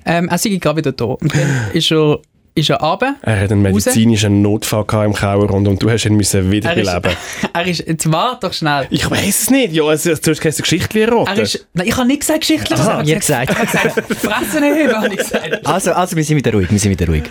[0.04, 1.06] Ähm, er sei gerade wieder da.
[1.06, 2.22] Und dann ist er
[2.56, 3.18] ist er runter.
[3.22, 6.52] Er hat einen medizinischen Notfall gehabt im Kauerrund und du hast ihn müssen Er ist,
[6.52, 7.12] wiederbeleben.
[7.54, 8.88] er ist, jetzt warte doch schnell.
[8.90, 9.74] Ich weiß es nicht.
[9.74, 11.40] Ja, also, du hast gesagt, Geschichte Er erraten.
[11.40, 12.74] ist, nein, ich habe nicht gesagt Geschichte.
[12.74, 13.54] Aha, ihr gesagt.
[13.54, 15.68] Fressen heben, habe ich gesagt.
[15.68, 17.26] Also, also, wir sind wieder ruhig, wir sind wieder ruhig.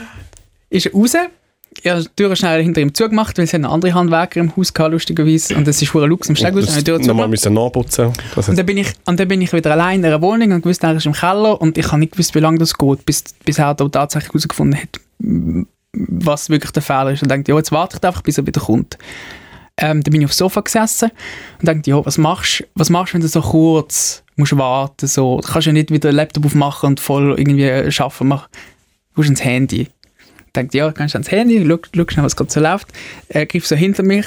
[0.70, 1.16] Ist er raus.
[1.82, 4.72] Ich habe die Tür schnell hinter ihm zugemacht, weil es einen anderen Handwerker im Haus
[4.72, 5.56] gehabt, lustigerweise.
[5.56, 6.66] Und es ist vor Lux im Steg raus.
[6.84, 8.06] das nochmal müssen nachputzen.
[8.06, 10.62] Und hat, dann, bin ich, und dann bin ich wieder allein in einer Wohnung und
[10.62, 13.24] gewusst, er ist im Keller und ich habe nicht gewusst, wie lange das geht, bis,
[13.44, 15.00] bis er da tatsächlich herausgefunden hat,
[15.92, 17.22] was wirklich der Fehler ist.
[17.22, 18.98] Und dachte, ja, jetzt warte ich einfach, bis er wieder kommt.
[19.76, 21.10] Ähm, dann bin ich aufs Sofa gesessen
[21.58, 25.40] und dachte, ja, was machst du, was machst, wenn du so kurz musst warten so,
[25.40, 28.56] du kannst ja nicht wieder den Laptop aufmachen und voll irgendwie arbeiten, mach, du
[29.16, 29.88] musst ins Handy.
[30.56, 32.86] Ich dachte, ja, kannst du ans Handy, schau, schau schnell, was gerade so läuft.
[33.28, 34.24] Er griff so hinter mich,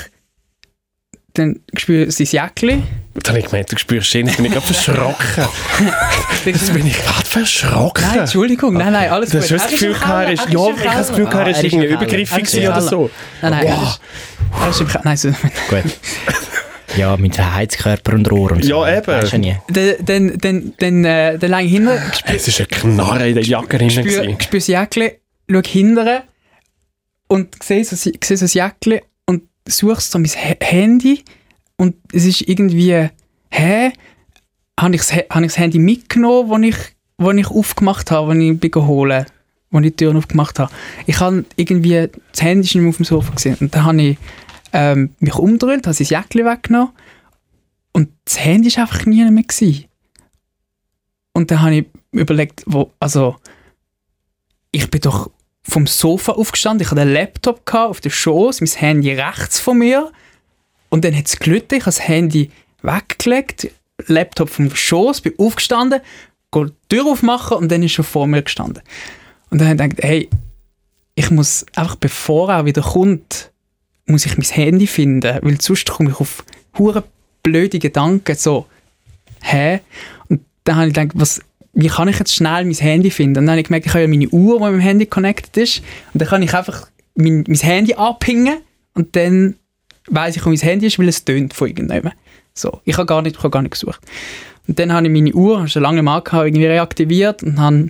[1.34, 2.84] dann spüre ich sein Jäckchen.
[3.14, 4.26] dann habe ich gemeint, du spürst ihn.
[4.28, 5.46] Jetzt bin ich gerade verschrocken.
[6.46, 8.04] Jetzt bin ich gerade verschrocken.
[8.10, 9.62] Nein, Entschuldigung, nein, nein, alles Du hast gut.
[9.62, 11.26] das Er ist im Gefühl gehabt, er ist, ja, er ich ist habe das Gefühl
[11.28, 13.10] er Ah, ist er ist irgendwie übergriffig Er ist oder so.
[13.42, 13.88] Nein, nein, er Wow.
[13.90, 14.02] ist,
[14.62, 15.02] er ist im Keller.
[15.06, 15.84] Nein, so, Gut.
[16.96, 18.84] Ja, mit Heizkörper und Rohr und so.
[18.86, 19.08] Ja, eben.
[19.08, 19.56] Weisst du nie.
[19.70, 21.90] dann, dann, dann, dann, äh, dann lang hinten,
[22.26, 23.92] Es ist eine Knarre in der Jacke drin.
[23.92, 24.42] spür, gewesen.
[24.42, 25.10] spür das Jäckchen,
[25.50, 26.22] schau hinten
[27.28, 31.24] und sehe so, sehe so das Jäckchen und suchst so mein Handy
[31.78, 33.10] und es ist irgendwie,
[33.52, 33.92] hä?
[34.80, 38.32] Habe ich, das Ha- habe ich das Handy mitgenommen, das ich, wo ich aufgemacht habe,
[38.32, 39.26] als ich geholt, als
[39.72, 40.72] ich die Tür aufgemacht habe.
[41.08, 44.02] Ich habe irgendwie, das Handy ist nicht mehr auf dem Sofa gesehen und dann habe
[44.02, 44.18] ich
[44.74, 46.92] ähm, mich umgedreht, habe das Jäckchen weggenommen
[47.94, 49.44] und das Handy war einfach nie mehr.
[49.44, 49.86] Gewesen.
[51.34, 53.36] Und dann habe ich überlegt, wo, also
[54.72, 55.32] ich bin doch
[55.70, 60.12] vom Sofa aufgestanden, ich hatte den Laptop auf dem Schoß, mein Handy rechts von mir
[60.90, 62.52] und dann hat es gelitten, ich habe das Handy
[62.82, 63.70] weggelegt,
[64.06, 66.02] Laptop vom Schoß, bin aufgestanden,
[66.52, 68.84] gehe die Tür aufmachen und dann ist er vor mir gestanden.
[69.50, 70.30] Und dann habe ich gedacht, hey,
[71.16, 73.52] ich muss einfach, bevor er wieder kommt,
[74.06, 76.46] muss ich mein Handy finden, weil sonst komme ich auf
[76.78, 77.04] hure
[77.44, 78.68] blöde Gedanken, so,
[79.42, 79.82] hä?
[80.30, 81.42] Und dann habe ich gedacht, was,
[81.80, 83.38] wie kann ich jetzt schnell mein Handy finden?
[83.40, 85.56] Und dann habe ich gemerkt, ich habe ja meine Uhr, die mit dem Handy connected
[85.58, 85.82] ist.
[86.14, 88.58] Und dann kann ich einfach mein, mein Handy abhängen
[88.96, 89.56] und dann
[90.10, 92.12] weiß ich, wo mein Handy ist, weil es tönt von irgendjemandem.
[92.56, 94.00] So, ich habe gar nicht, ich habe gar nicht gesucht.
[94.68, 97.90] Und dann habe ich meine Uhr, habe schon lange mal gehabt, irgendwie reaktiviert und habe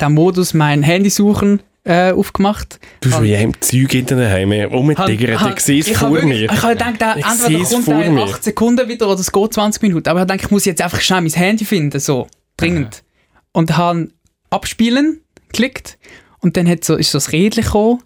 [0.00, 2.78] den Modus mein Handy suchen äh, aufgemacht.
[3.00, 5.40] Du bist wie im Zeug hinter daheim rumgetigert.
[5.56, 6.44] Ich sehe es vor habe mir.
[6.50, 8.22] Ich habe gedacht, der- Ich entweder kommt er in mir.
[8.24, 10.08] 8 Sekunden wieder oder es geht 20 Minuten.
[10.08, 13.04] Aber ich denke, ich muss jetzt einfach schnell mein Handy finden, so, dringend.
[13.52, 14.08] Und habe
[14.50, 15.98] abspielen geklickt
[16.40, 18.02] und dann hat so, ist so das Rädchen gekommen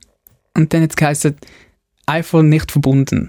[0.55, 1.37] und dann hat es geheißen,
[2.07, 3.29] iPhone nicht verbunden.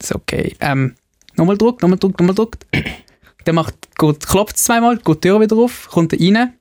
[0.00, 0.56] Ist okay.
[0.60, 0.94] Ähm,
[1.36, 2.66] nochmal drückt, nochmal drückt, nochmal drückt.
[3.44, 6.54] Dann macht, geht, klopft es zweimal, geht die Tür wieder auf, kommt rein.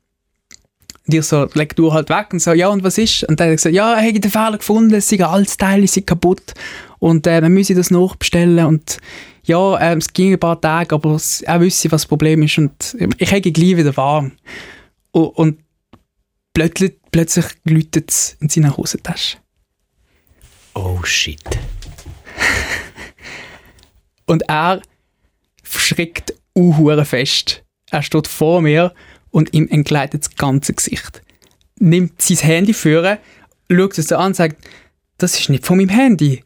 [1.07, 3.23] Und ich so, leg Uhr halt weg und so, ja, und was ist?
[3.25, 5.83] Und dann hat er gesagt, ja, er hat den Fehler gefunden, es sind alles Teile,
[5.83, 6.53] es sind kaputt.
[6.97, 8.65] Und äh, wir müssen das nachbestellen.
[8.65, 8.97] Und
[9.43, 12.57] ja, ähm, es ging ein paar Tage, aber es, er wüsste, was das Problem ist.
[12.57, 14.31] Und ich hätte gleich wieder warm.
[15.11, 15.59] Und, und
[16.53, 19.37] plötzlich, plötzlich läutet es in seiner Hosentasche.
[20.73, 21.43] Oh shit.
[24.25, 24.81] Und er
[25.63, 27.63] verschreckt uhuere fest.
[27.91, 28.93] Er steht vor mir
[29.35, 31.21] und ihm entgleitet das ganze Gesicht.
[31.77, 33.17] Nimmt sein Handy führen,
[33.69, 34.65] schaut es so an und sagt,
[35.17, 36.41] das ist nicht von meinem Handy.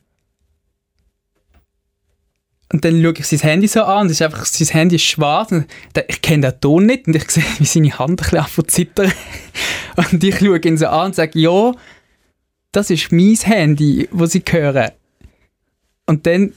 [2.73, 5.51] Und dann schaue ich sein Handy so an und ist einfach, sein Handy ist schwarz.
[5.51, 5.67] Und
[6.07, 9.11] ich kenne den Ton nicht und ich sehe, wie seine Hand ein bisschen anfängt zittern.
[10.11, 11.73] Und ich schaue ihn so an und sage, ja,
[12.71, 14.91] das ist mein Handy, wo sie hören.
[16.05, 16.53] Und dann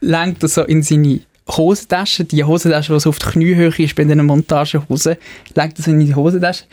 [0.00, 1.22] lenkt er so in seine
[1.56, 5.16] Hosentasche, die Hosentasche, die auf der Kniehöhe ist bei diesen Montagehosen,
[5.54, 6.64] lenkt er so in die Hosentasche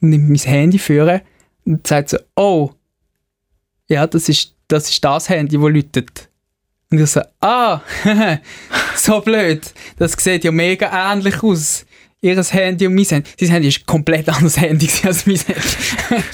[0.00, 1.20] und nimmt mein Handy führen
[1.64, 2.70] und sagt so, oh,
[3.88, 6.28] ja, das ist das, ist das Handy, das läutet.
[6.90, 7.80] Und ich so, ah,
[8.96, 9.62] so blöd,
[9.98, 11.86] das sieht ja mega ähnlich aus.
[12.20, 13.30] Ihres Handy und mein Handy.
[13.38, 15.60] Sein Handy ist komplett anderes Handy als mein Handy.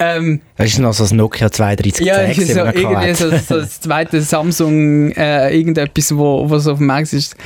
[0.00, 3.80] ähm, Das ist noch so ein Nokia 3210 ja, so, das irgendwie so, so das
[3.80, 7.36] zweite Samsung, äh, irgendetwas, wo, so auf dem Markt ist.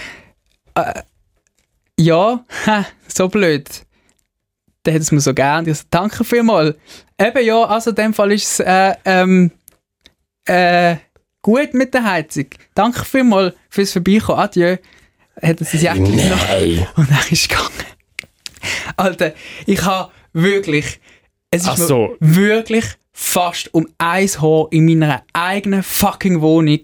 [0.75, 1.03] Äh,
[1.99, 3.69] ja, ha, so blöd.
[4.85, 5.67] Der hätte es mir so gern.
[5.69, 6.77] Ich so, danke vielmals.
[7.21, 9.51] Eben ja, also in dem Fall ist es äh, ähm,
[10.47, 10.97] äh,
[11.43, 12.47] gut mit der Heizung.
[12.75, 14.41] Danke vielmals fürs Vorbeikommen.
[14.41, 14.77] Adieu.
[15.43, 16.41] Hat er sein Jäckchen genommen.
[16.49, 16.87] Nein.
[16.97, 17.71] Und er ist gegangen.
[18.97, 19.33] Alter,
[19.67, 21.01] ich habe wirklich,
[21.55, 22.17] es ist so.
[22.21, 26.81] wirklich fast um ein Haar in meiner eigenen fucking Wohnung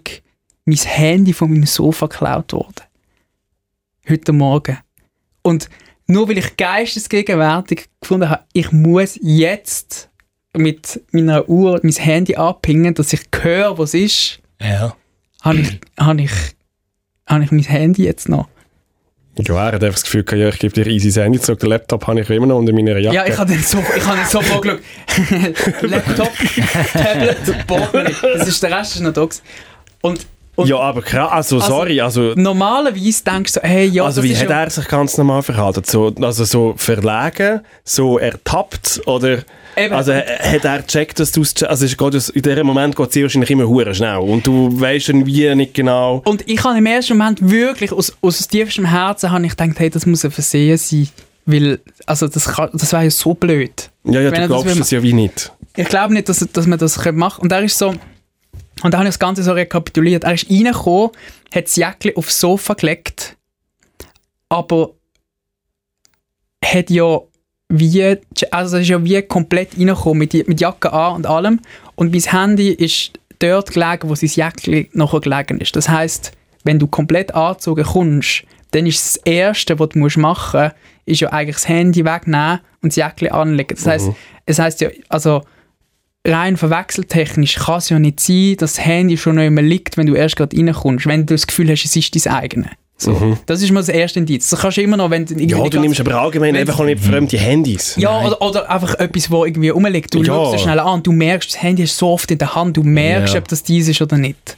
[0.65, 2.83] mein Handy von meinem Sofa geklaut worden.
[4.07, 4.77] Heute Morgen.
[5.41, 5.69] Und
[6.07, 10.09] nur weil ich geistesgegenwärtig gefunden habe, ich muss jetzt
[10.55, 14.95] mit meiner Uhr mein Handy anpingen, dass ich höre, was ist, Ja.
[15.41, 16.31] habe ich, habe ich,
[17.27, 18.47] habe ich mein Handy jetzt noch.
[19.39, 21.69] Ja, er hat einfach das Gefühl, gehabt, ja, ich gebe dir easy Handy zurück, den
[21.69, 23.15] Laptop habe ich immer noch unter meiner Jacke.
[23.15, 24.81] Ja, ich habe so, ich habe so vorgeschaut.
[25.81, 26.31] Laptop,
[26.91, 28.15] Tablet, Portemonnaie.
[28.37, 29.21] Das ist, der Rest ist noch da.
[30.01, 32.33] Und, und ja, aber krass, also, Also, sorry, also...
[32.35, 35.83] normalerweise denkst du hey, ja, Also wie hat ja, er sich ganz normal verhalten?
[35.85, 39.43] So, also so verlegen, so ertappt oder...
[39.77, 39.93] Eben.
[39.93, 41.61] Also h- hat er gecheckt, dass du es...
[41.63, 45.73] Also in diesem Moment geht es wahrscheinlich immer hure schnell und du weißt irgendwie nicht
[45.73, 46.21] genau...
[46.25, 49.89] Und ich habe im ersten Moment wirklich aus, aus tiefstem Herzen habe ich gedacht, hey,
[49.89, 51.07] das muss ein Versehen sein.
[51.45, 53.89] Weil, also das, kann- das wäre ja so blöd.
[54.03, 55.51] Ja, ja, Wenn du das glaubst will das ja wie nicht.
[55.75, 57.41] Ich glaube nicht, dass, dass man das machen könnte.
[57.41, 57.95] Und er ist so,
[58.83, 60.23] und da habe ich das Ganze so rekapituliert.
[60.23, 61.09] Er ist reingekommen,
[61.53, 63.37] hat das Jäckchen aufs Sofa gelegt,
[64.49, 64.91] aber
[66.63, 67.21] hat ja
[67.71, 68.17] wie,
[68.51, 71.59] also er ist ja wie komplett reingekommen mit, mit Jacke an und allem.
[71.95, 75.75] Und mein Handy ist dort gelegen, wo sein Jäckchen nachher gelegen ist.
[75.75, 76.31] Das heißt,
[76.63, 81.29] wenn du komplett angezogen kommst, dann ist das Erste, was du machen musst, ist ja
[81.29, 83.75] eigentlich das Handy wegnehmen und das Jäckchen anlegen.
[83.75, 84.09] Das heißt,
[84.45, 85.43] es heißt ja, also
[86.25, 90.07] rein verwechseltechnisch kann es ja nicht sein, dass das Handy schon noch immer liegt, wenn
[90.07, 92.71] du erst gerade reinkommst, wenn du das Gefühl hast, es ist dein eigenes.
[93.01, 93.37] So.
[93.45, 94.49] Das ist mal das erste Indiz.
[94.49, 96.83] Das kannst du immer noch, wenn du irgendwie Ja, du nimmst aber allgemein einfach auch
[96.85, 97.95] nicht fremde Handys.
[97.97, 100.13] ja, oder, oder einfach etwas, wo irgendwie rumliegt.
[100.13, 100.25] Du Ja.
[100.25, 102.77] schaust es schnell an und du merkst, das Handy ist so oft in der Hand,
[102.77, 103.39] du merkst, Ja.
[103.39, 104.57] ob das dies ist oder nicht.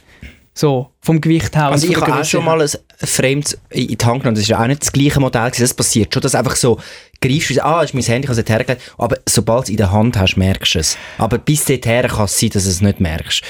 [0.56, 1.66] So, vom Gewicht her.
[1.70, 4.36] Also ich habe auch schon mal ein Fremd in die Hand genommen.
[4.36, 5.62] Das ist ja auch nicht das gleiche Modell gewesen.
[5.62, 6.78] Das passiert schon, dass einfach so
[7.20, 8.80] greifst du, ah, ist mein Handy, ich habe es hergelegt.
[8.96, 10.96] Aber sobald du es in der Hand hast, merkst du es.
[11.18, 13.42] Aber bis dorthin kann es sein, dass du es nicht merkst.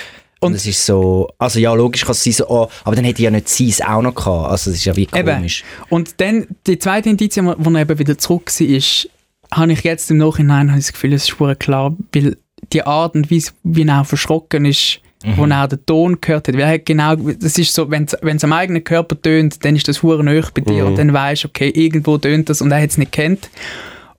[0.45, 3.21] Und, es ist so, also ja, logisch kann es sein, so, oh, aber dann hätte
[3.21, 4.51] ich ja nicht sie es auch noch gehabt.
[4.51, 5.35] Also es ist ja wie Eben.
[5.37, 5.65] komisch.
[5.89, 9.09] Und dann, die zweite Indiz, wo wo er eben wieder zurück war, ist,
[9.53, 12.37] habe ich jetzt im Nachhinein habe ich das Gefühl, es ist klar, weil
[12.73, 15.01] die Art und Weise, wie er verschrocken ist,
[15.37, 18.53] wo er den Ton gehört hat, weil er genau, das ist so, wenn es am
[18.53, 21.71] eigenen Körper tönt, dann ist das hure nöch bei dir und dann weisst du, okay,
[21.71, 23.49] irgendwo tönt das und er hat es nicht kennt.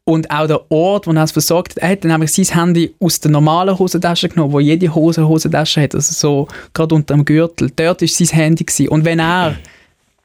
[0.08, 2.94] Und auch der Ort, wo er es versorgt hat, er hat dann nämlich sein Handy
[3.00, 7.26] aus der normalen Hosentasche genommen, wo jede Hose Hosentasche hat, also so gerade unter dem
[7.26, 7.72] Gürtel.
[7.76, 8.64] Dort war sein Handy.
[8.66, 8.90] Gewesen.
[8.90, 9.56] Und wenn er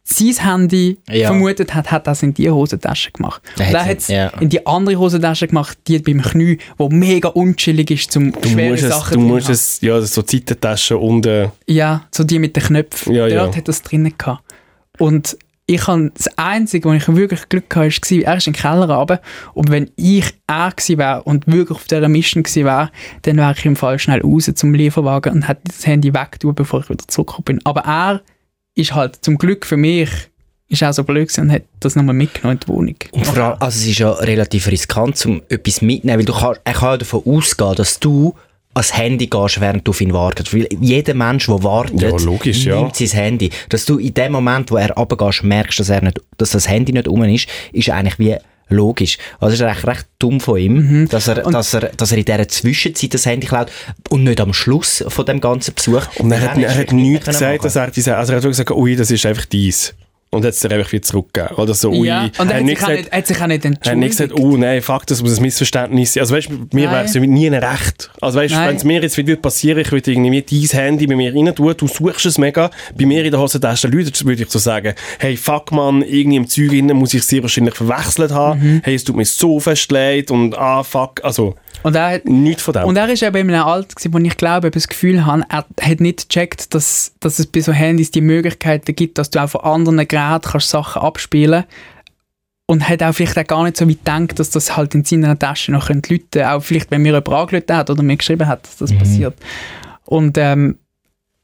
[0.05, 1.29] sein Handy Ja.
[1.29, 3.41] vermutet hat, hat er es in die Hosentasche gemacht.
[3.59, 4.27] Und er hat es in- ja.
[4.41, 8.73] in die andere Hosentasche gemacht, die beim Knie, wo mega unchillig ist, zum Du schwere
[8.73, 9.53] musst, es, Sachen du drin musst haben.
[9.55, 11.53] es, ja, so Zeitentaschen unten...
[11.67, 13.15] Ja, so die mit den Knöpfen.
[13.15, 13.57] Ja, Dort ja.
[13.57, 14.43] hat er es drinnen gehabt.
[14.99, 15.39] Und
[15.71, 18.91] ich habe das Einzige, wo ich wirklich Glück hatte, war, er ist in den Keller
[18.91, 19.21] runter.
[19.55, 22.91] Und wenn ich er gewesen wäre und wirklich auf dieser Mission gewesen wäre,
[23.23, 26.81] dann wäre ich im Fall schnell raus zum Lieferwagen und hätte das Handy weggetan, bevor
[26.81, 27.61] ich wieder zurückgekommen bin.
[27.65, 28.21] Aber er
[28.75, 30.11] ist halt zum Glück für mich
[30.67, 32.97] ist auch so blöd und hat das nochmal mitgenommen in die Wohnung.
[33.11, 36.61] Und vor allem, also es ist ja relativ riskant, um etwas mitzunehmen, weil du kannst,
[36.63, 38.35] er kann ja davon ausgehen, dass du
[38.81, 40.55] ans Handy gehst, während du auf ihn wartest.
[40.55, 42.81] Weil jeder Mensch, der wartet, Ja, logisch, ja.
[42.81, 43.51] nimmt sein Handy.
[43.69, 46.93] Dass du in dem Moment, wo er runtergehst, merkst, dass, er nicht, dass das Handy
[46.93, 48.37] nicht um ist, ist eigentlich wie
[48.71, 49.19] logisch.
[49.41, 52.25] Also es ist eigentlich recht dumm von ihm, dass, er, dass, er, dass er in
[52.25, 53.71] dieser Zwischenzeit das Handy klaut
[54.09, 56.07] und nicht am Schluss von dem ganzen Besuch.
[56.19, 58.17] Und er hat, er hat nichts gesagt, dass er diese...
[58.17, 59.95] Also er hat gesagt, ui, das ist einfach dies.
[60.33, 61.57] Und hat es dir einfach wieder zurückgegeben.
[61.57, 62.07] Oder so, ui.
[62.07, 64.31] ja, und er hat sich, auch nicht, hat sich auch nicht Er hat nicht gesagt,
[64.31, 64.55] entschuldigt.
[64.55, 66.21] oh nein, fuck, das muss ein Missverständnis sein.
[66.21, 68.11] Also weißt du, mir wäre es nie ein Recht.
[68.21, 71.17] Also weißt du, wenn es mir jetzt wieder passieren ich würde irgendwie dein Handy bei
[71.17, 74.51] mir rein tun, du suchst es mega, bei mir in der Hosentasche Leute, würde ich
[74.51, 78.61] so sagen, hey, fuck man, irgendwie im Zeug innen muss ich sie wahrscheinlich verwechselt haben,
[78.61, 78.81] Mhm.
[78.85, 82.63] hey, es tut mir so fest leid und ah, fuck, also Und er hat, nichts
[82.63, 82.85] von dem.
[82.85, 85.45] Und er ist eben in einem Alter, gewesen, wo ich glaube, eben das Gefühl habe,
[85.49, 89.43] er hat nicht gecheckt, dass, dass es bei so Handys die Möglichkeiten gibt, dass du
[89.43, 91.65] auch von anderen Geräten kannst Sachen abspielen
[92.71, 95.37] und hat auch vielleicht auch gar nicht so weit gedacht, dass das halt in seiner
[95.39, 96.45] Tasche noch könnte läuten.
[96.45, 99.35] Auch vielleicht, wenn mir jemand angerufen hat oder mir geschrieben hat, dass das passiert.
[100.05, 100.79] Und, ähm,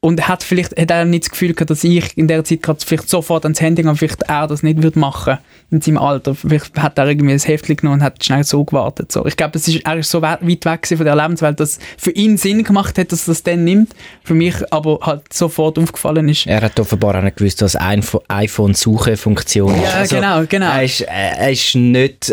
[0.00, 2.78] und hat vielleicht hat er nicht das Gefühl gehabt, dass ich in der Zeit gerade
[2.84, 5.38] vielleicht sofort ans Handy gehe und vielleicht er das nicht würde machen
[5.70, 6.34] in seinem Alter.
[6.34, 9.10] Vielleicht hat er irgendwie ein Heftchen genommen und hat schnell so gewartet.
[9.10, 9.26] So.
[9.26, 12.36] Ich glaube, das ist, er ist so weit weg von der Lebenswelt, dass für ihn
[12.36, 13.94] Sinn gemacht hat, dass er das dann nimmt.
[14.22, 16.46] Für mich aber halt sofort aufgefallen ist.
[16.46, 19.82] Er hat offenbar auch nicht gewusst, was iPhone-Suche-Funktion ist.
[19.82, 20.70] Ja, genau, genau.
[20.70, 22.32] Er ist, er ist nicht,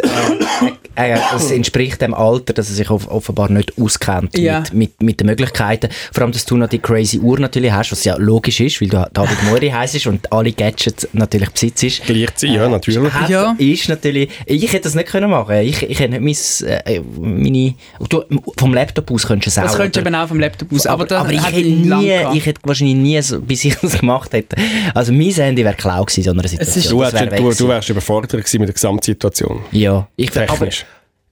[0.95, 4.59] äh, äh, es entspricht dem Alter, dass er sich off offenbar nicht auskennt Ja.
[4.59, 5.89] mit, mit, mit den Möglichkeiten.
[6.11, 8.89] Vor allem, dass du noch die crazy Uhr natürlich hast, was ja logisch ist, weil
[8.89, 12.03] du David Mori heisst und alle Gadgets natürlich besitzt.
[12.05, 13.11] Gleich sein, ja, natürlich.
[13.23, 13.55] Hat, Ja.
[13.57, 15.55] Ist natürlich, ich hätte das nicht können machen.
[15.57, 17.73] Ich, ich hätte nicht mein, äh, meine,
[18.09, 18.23] du,
[18.57, 19.69] vom Laptop aus könntest du es auch.
[19.71, 20.85] Das könntest du eben auch vom Laptop aus.
[20.87, 24.31] Aber, aber, aber ich, hätte nie, ich hätte wahrscheinlich nie, so, bis ich das gemacht
[24.33, 24.55] hätte.
[24.93, 26.77] Also mein Handy wäre klar gewesen in so einer Situation.
[26.83, 29.61] ist- Du, wär du, du wärst überfordert gewesen mit der Gesamtsituation.
[29.71, 30.67] Ja, ich, aber,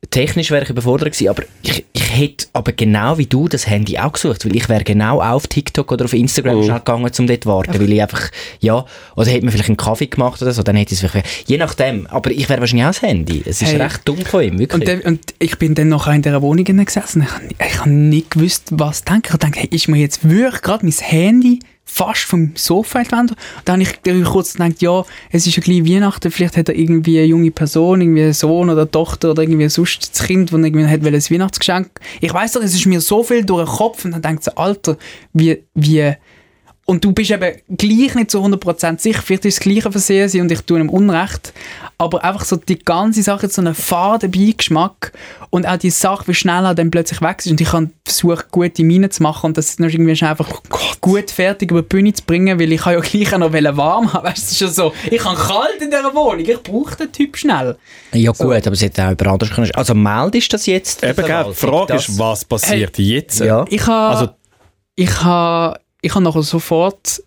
[0.09, 0.49] Technisch.
[0.51, 4.11] wäre ich überfordert gewesen, aber ich, ich hätte aber genau wie du das Handy auch
[4.13, 6.63] gesucht, weil ich wäre genau auf TikTok oder auf Instagram Mhm.
[6.63, 8.83] schnell gegangen, um dort zu warten, weil ich einfach, ja,
[9.15, 11.57] oder hätte mir vielleicht einen Kaffee gemacht oder so, dann hätte ich es vielleicht, je
[11.57, 13.43] nachdem, aber ich wäre wahrscheinlich auch das Handy.
[13.45, 13.81] Es ist Hey.
[13.81, 14.73] recht dumm von ihm, wirklich.
[14.81, 17.27] Und, der, und ich bin dann noch in dieser Wohnung gesessen.
[17.49, 19.29] Ich, ich habe nicht gewusst, was denken.
[19.33, 21.59] Ich dachte, hey, ist mir jetzt wirklich gerade mein Handy
[21.93, 23.37] fast vom Sofa entwendet?
[23.65, 27.19] Dann habe ich kurz gedacht, ja, es ist ja gleich Weihnachten, vielleicht hat er irgendwie
[27.19, 30.59] eine junge Person, irgendwie einen Sohn oder eine Tochter oder irgendwie sonst das Kind, das
[30.59, 31.89] irgendwie hat ein Weihnachtsgeschenk.
[32.21, 34.51] Ich weiß doch, es ist mir so viel durch den Kopf und dann denkt so,
[34.55, 34.97] Alter,
[35.33, 36.13] wie, wie,
[36.85, 40.41] und du bist eben gleich nicht zu 100% sicher, vielleicht ist das gleiche Versehen sein
[40.41, 41.53] und ich tue ihm Unrecht,
[41.97, 45.13] aber einfach so die ganze Sache hat so einen faden Beigeschmack
[45.51, 48.49] und auch die Sache, wie schnell er dann plötzlich weg ist und ich habe versucht,
[48.51, 50.49] gute Miene zu machen und das noch irgendwie einfach
[50.99, 54.11] gut fertig über die Bühne zu bringen, weil ich habe ja gleich auch noch warm
[54.11, 56.95] haben, weißt du, es ist schon so, ich habe kalt in dieser Wohnung, ich brauche
[56.97, 57.77] den Typ schnell.
[58.13, 59.71] ja gut, aber es hätte auch über anders können.
[59.75, 61.03] Also meldest du das jetzt?
[61.03, 63.39] Eben, die Frage ist, was passiert jetzt?
[63.39, 63.65] Ja.
[63.69, 64.29] Ich habe Also-
[64.95, 67.21] ich habe ich habe nachher sofort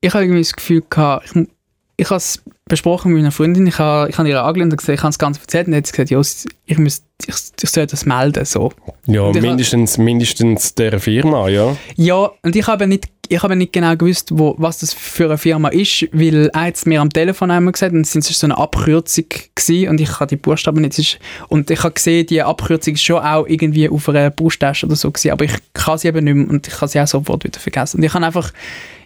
[0.00, 1.48] ich habe irgendwie das Gefühl gehabt, ich,
[1.96, 4.98] ich habe es besprochen mit meiner Freundin, ich habe, ich habe ihr angelehnt und gesagt,
[4.98, 6.20] ich habe das Ganze erzählt und hat gesagt, ja,
[6.66, 8.72] ich, müsste, ich, ich soll das melden, so.
[9.06, 11.76] Ja, Und ich mindestens, mindestens der Firma, ja.
[11.94, 15.38] Ja, und ich habe nicht, ich habe nicht genau gewusst, wo, was das für eine
[15.38, 19.26] Firma ist, weil es mir am Telefon einmal gesagt und es war so eine Abkürzung
[19.54, 23.04] gewesen, und ich habe die Buchstaben nicht, ist, und ich habe gesehen, die Abkürzung ist
[23.04, 26.34] schon auch irgendwie auf einer Brusttasche oder so gewesen, aber ich kann sie eben nicht
[26.34, 27.98] mehr und ich habe sie auch sofort wieder vergessen.
[27.98, 28.52] Und ich habe einfach,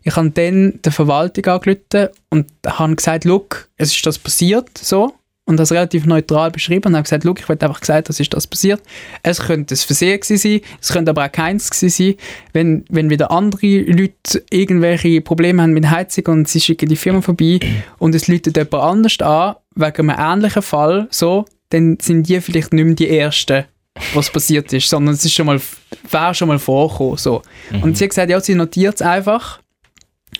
[0.03, 5.15] ich habe dann der Verwaltung angerufen und habe gesagt, look, es ist das passiert, so,
[5.51, 8.33] und das relativ neutral beschrieben und habe gesagt, look, ich will einfach gesagt, das ist
[8.33, 8.81] das passiert.
[9.23, 12.15] Es könnte ein Versehen sein, es könnte aber auch keins sein.
[12.53, 16.97] Wenn, wenn wieder andere Leute irgendwelche Probleme haben mit der Heizung und sie schicken die
[16.97, 17.59] Firma vorbei
[17.99, 22.73] und es läutet jemand anders an, wegen einem ähnlichen Fall, so, dann sind die vielleicht
[22.73, 23.65] nicht mehr die Ersten,
[24.15, 25.61] was passiert ist, sondern es ist schon mal,
[26.11, 27.43] wäre schon mal vorgekommen, so.
[27.83, 29.60] Und sie hat gesagt, ja, sie notiert es einfach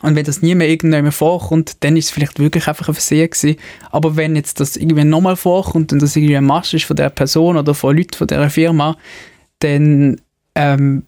[0.03, 3.29] und wenn das nie mehr irgendjemand vorkommt, dann ist es vielleicht wirklich einfach ein Versehen
[3.29, 3.57] gewesen.
[3.91, 7.11] Aber wenn jetzt das irgendwie nochmal vorkommt und das irgendwie ein Masch ist von der
[7.11, 8.97] Person oder von Leuten von dieser Firma,
[9.59, 10.21] dann,
[10.55, 11.05] ähm,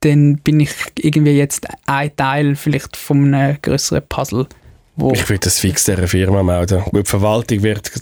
[0.00, 4.46] dann bin ich irgendwie jetzt ein Teil vielleicht von einem größeren Puzzle.
[4.96, 6.82] Wo, Ich würde das fix dieser Firma melden.
[6.84, 7.92] Gut, die Verwaltung wird...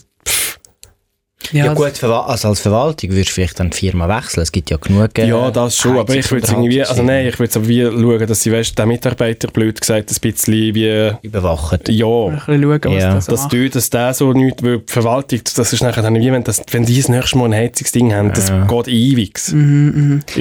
[1.47, 4.43] Pff, Ja, gut, also als Verwaltung würdest du vielleicht dann die Firma wechseln.
[4.43, 5.19] Es gibt ja genug.
[5.19, 6.83] äh, ja, das schon, aber ich würde es irgendwie...
[6.83, 10.11] Also nein, ich würde es aber wie schauen, dass sie, weißt, der Mitarbeiter, blöd gesagt,
[10.11, 11.13] ein bisschen wie...
[11.23, 11.89] Überwacht.
[11.89, 14.79] Ja, ein bisschen schauen, was Ja, das so dass du, dass der so nichts, weil
[14.79, 17.55] die Verwaltung, das ist nachher dann wie, wenn, das, wenn die das nächste Mal ein
[17.55, 19.39] Heizungsding haben, das geht ewig.
[19.39, 19.45] Ich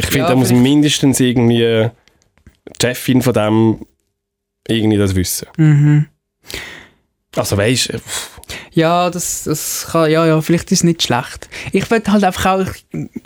[0.05, 1.89] finde, Ja, da muss mindestens irgendwie
[2.67, 3.85] die Chefin von dem
[4.67, 5.47] irgendwie das wissen.
[5.57, 6.05] Mhm.
[7.35, 7.99] Also weißt du,
[8.73, 11.49] Ja, das, das kann, ja, ja, vielleicht ist es nicht schlecht.
[11.71, 12.65] Ich will halt einfach auch,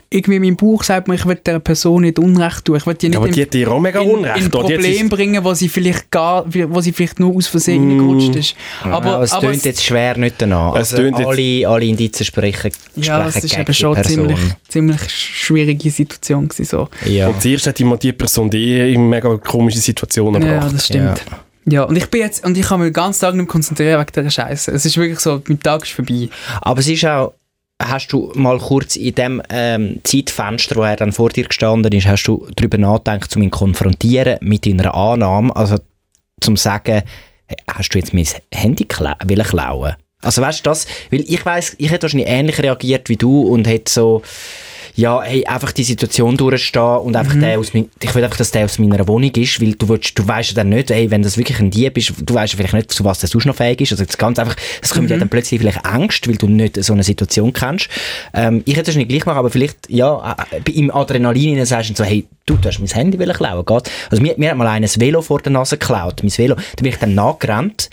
[0.10, 2.75] irgendwie mein Bauch sagt mir, ich will der Person nicht Unrecht tun.
[2.77, 4.38] Ich will die nicht aber in- die hat dir auch mega in, Unrecht.
[4.38, 7.99] in hat Problem bringen, wo sie vielleicht gar, wo sie vielleicht nur aus Versehen Mm.
[7.99, 8.55] reingerutscht ist.
[8.84, 10.73] Aber, Aber, es aber tönt jetzt schwer nicht danach.
[10.75, 13.93] Es Also tönt jetzt- alle, alle Indizien sprechen, ja, sprechen es ist gegen eben schon
[13.95, 14.12] Person.
[14.15, 16.88] ziemlich, ziemlich schwierige Situation gewesen, so.
[17.05, 17.27] Ja.
[17.29, 20.73] Und zuerst hat die, die Person die in mega komische Situationen Ja, gebracht.
[20.75, 21.23] das stimmt.
[21.29, 21.39] Ja.
[21.86, 24.12] Und ich bin jetzt, und ich kann mich den ganzen Tag nicht mehr konzentrieren wegen
[24.15, 24.72] dieser Scheiße.
[24.72, 26.30] Es ist wirklich so, mein Tag ist vorbei.
[26.62, 27.34] Aber es ist auch,
[27.82, 32.08] hast du mal kurz in dem ähm, Zeitfenster, wo er dann vor dir gestanden ist,
[32.08, 35.78] hast du darüber nachgedacht, um ihn konfrontieren mit deiner Annahme, also
[36.41, 37.04] zum sagen,
[37.67, 39.95] hast du jetzt mein Handy kla wollen klauen?
[40.22, 43.67] Also weißt du das, weil ich weiß, ich hätte wahrscheinlich ähnlich reagiert wie du und
[43.67, 44.22] hätte so,
[44.95, 47.41] ja, hey, einfach die Situation durchstehen und einfach Mhm.
[47.41, 50.17] der aus mein, ich will einfach, dass der aus meiner Wohnung ist, weil du willst,
[50.17, 52.58] du weißt ja dann nicht, hey, wenn das wirklich ein Dieb ist, du weißt ja
[52.58, 55.10] vielleicht nicht, zu was der sonst noch fähig ist, also das ganz einfach, es kommt
[55.10, 55.21] ja Mhm.
[55.21, 57.89] dann plötzlich vielleicht Angst, weil du nicht so eine Situation kennst.
[58.34, 61.89] Ähm, ich hätte es nicht gleich machen, aber vielleicht, ja, äh, bei- im Adrenalin sagst
[61.91, 63.91] du so, hey, du, du hast mein Handy klauen, geht?
[64.10, 66.62] Also mir, mir hat mal einer ein Velo vor der Nase geklaut, mein Velo, da
[66.82, 67.89] bin ich dann nachgerannt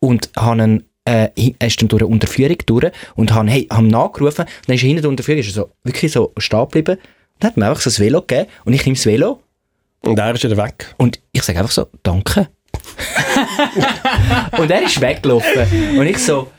[0.00, 3.88] und habe einen äh, er ist dann durch eine Unterführung durch und haben, hey, haben
[3.88, 4.44] nachgerufen.
[4.44, 6.98] Und dann ist er hinter der Unterführung ist er so, wirklich so stehen geblieben.
[7.40, 9.40] Und hat mir einfach so ein Velo gegeben und ich nehme das Velo.
[10.00, 10.94] Und er ist wieder weg.
[10.96, 12.48] und ich sage einfach so, danke.
[14.58, 15.98] und er ist weggelaufen.
[15.98, 16.50] Und ich so,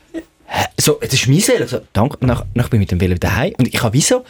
[0.78, 3.14] so, das ist mein Velo, so, danke, und dann, dann bin ich mit dem Velo
[3.14, 4.24] daheim und ich habe wie so,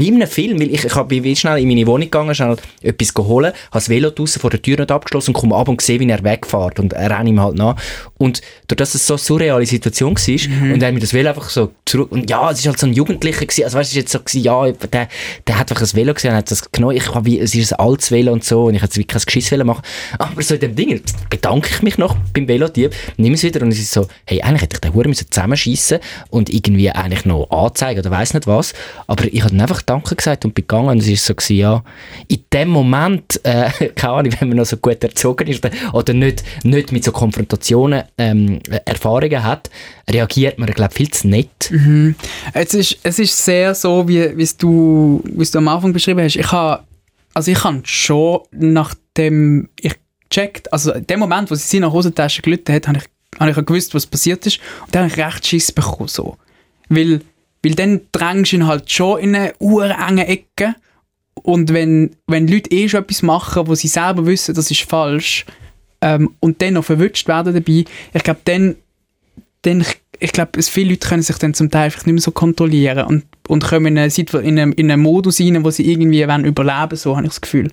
[0.00, 2.56] wie in einem Film, weil ich, ich hab- bin schnell in meine Wohnung gegangen, schnell
[2.82, 5.80] etwas geholt, habe das Velo draussen vor der Tür nicht abgeschlossen und komme ab und
[5.80, 7.76] sehe, wie er wegfährt und er renne ihm halt nach.
[8.18, 11.28] Und durch das es so eine surreale Situation war und er hat mir das Velo
[11.28, 13.98] einfach so zurück, und ja, es ist halt so ein Jugendlicher gewesen, also weißt du,
[13.98, 15.08] es jetzt so gewesen, ja, der,
[15.46, 17.72] der hat einfach ein Velo gesehen und hat das genommen, ich hab wie, es ist
[17.72, 19.82] ein altes Velo und so und ich hätte wirklich kein Geschiss machen.
[20.18, 23.68] Aber so in dem Ding bedanke ich mich noch beim Velotieb, nehme es wieder und
[23.72, 25.98] es ist so, hey, eigentlich hätte ich den Huren müssen zusammenschiessen
[26.30, 28.72] und irgendwie eigentlich noch anzeigen oder weiss nicht was,
[29.06, 31.82] aber ich habe einfach Danke gesagt und bin gegangen und es ist so gewesen, ja,
[32.28, 36.44] in dem Moment, äh, keine Ahnung, wenn man noch so gut erzogen ist oder- nicht,
[36.62, 39.68] nicht mit so Konfrontationen ähm, Erfahrungen hat,
[40.08, 41.72] reagiert man, glaube viel zu nett.
[42.52, 45.92] Es ist, es ist sehr so, wie wie es du, wie es du am Anfang
[45.92, 46.36] beschrieben hast.
[46.36, 46.84] Ich habe
[47.34, 49.94] also ich habe schon nachdem ich
[50.28, 53.50] gecheckt, also in dem Moment, wo sie sie nach Hosentasche gelitten hat, habe ich, habe
[53.50, 56.36] ich gewusst, was passiert ist und dann habe ich recht Schiss bekommen, so.
[56.88, 57.22] Weil,
[57.62, 60.74] weil dann drängst du ihn halt schon in eine urenge Ecke
[61.34, 65.46] und wenn, wenn Leute eh schon etwas machen, wo sie selber wissen, das ist falsch
[66.00, 68.76] ähm, und dann noch verwünscht werden dabei, ich glaube, dann
[69.62, 72.30] dann, ich, ich glaube, viele Leute können sich dann zum Teil einfach nicht mehr so
[72.30, 76.26] kontrollieren und, und kommen in einen, in, einen, in einen Modus rein, wo sie irgendwie
[76.26, 77.70] wollen überleben so habe ich das Gefühl.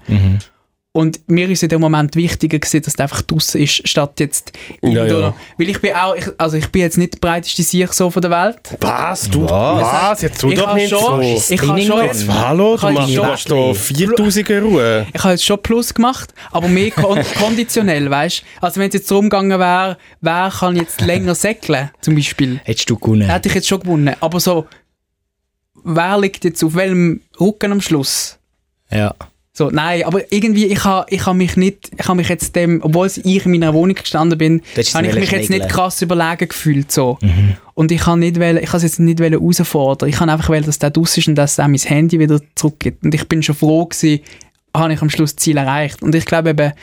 [0.97, 4.51] Und mir ist in dem Moment wichtiger gewesen, dass es einfach draußen ist, statt jetzt
[4.81, 5.35] Ja, ja.
[5.59, 8.19] Weil ich bin auch, ich, also ich bin jetzt nicht der breiteste Sieg so von
[8.23, 8.57] der Welt.
[8.81, 9.29] Was?
[9.29, 9.43] Du?
[9.43, 9.83] Was?
[9.83, 10.21] Was?
[10.23, 11.21] Jetzt tu ich doch habe nicht schon, so.
[11.21, 15.05] ich habe schon, Jetzt Hallo, du machst schon- machst da 4000 Ruhe.
[15.13, 19.11] ich habe jetzt schon Plus gemacht, aber mehr kon konditionell, weißt Also wenn es jetzt
[19.11, 23.29] darum gegangen wäre, wer kann jetzt länger säckeln, zum Beispiel, Hättest du gewonnen.
[23.29, 24.15] hätte ich jetzt schon gewonnen.
[24.19, 24.65] Aber so,
[25.83, 28.39] wer liegt jetzt auf welchem Rücken am Schluss?
[28.89, 29.13] Ja.
[29.57, 32.79] So, nein, aber irgendwie, ich habe ich ha mich nicht, ich habe mich jetzt dem,
[32.83, 34.61] obwohl ich in meiner Wohnung gestanden bin,
[34.93, 37.17] habe ich mich jetzt nicht krass überlegen gefühlt, so.
[37.73, 40.09] Und ich habe nicht wollen, ich habe es jetzt nicht wollen herausfordern.
[40.09, 43.03] Ich habe einfach wollen, dass der draus ist und dass er mein Handy wieder zurückgibt.
[43.03, 44.19] Und ich bin schon froh gewesen,
[44.75, 46.03] habe ich am Schluss das Ziel erreicht.
[46.03, 46.73] Und ich glaube eben,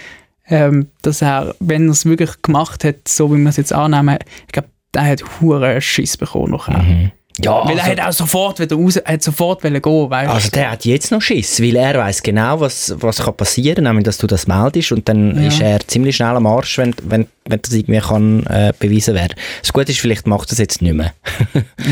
[0.48, 4.18] ähm, dass er, wenn er es wirklich gemacht hat, so wie wir es jetzt annehmen,
[4.48, 7.12] ich glaube, der hat hure Schiss bekommen nachher.
[7.42, 10.70] Ja, Weil er hat auch sofort wieder raus, er hat sofort gehen, weißt Also der
[10.70, 14.28] hat jetzt noch Schiss, weil er weiß genau, was, was kann passieren, nämlich dass du
[14.28, 15.48] das meldest und dann Ja.
[15.48, 19.34] ist er ziemlich schnell am Arsch, wenn, wenn, wenn das irgendwie kann, äh, beweisen werden.
[19.60, 21.12] Das Gute ist, vielleicht macht er es jetzt nicht mehr,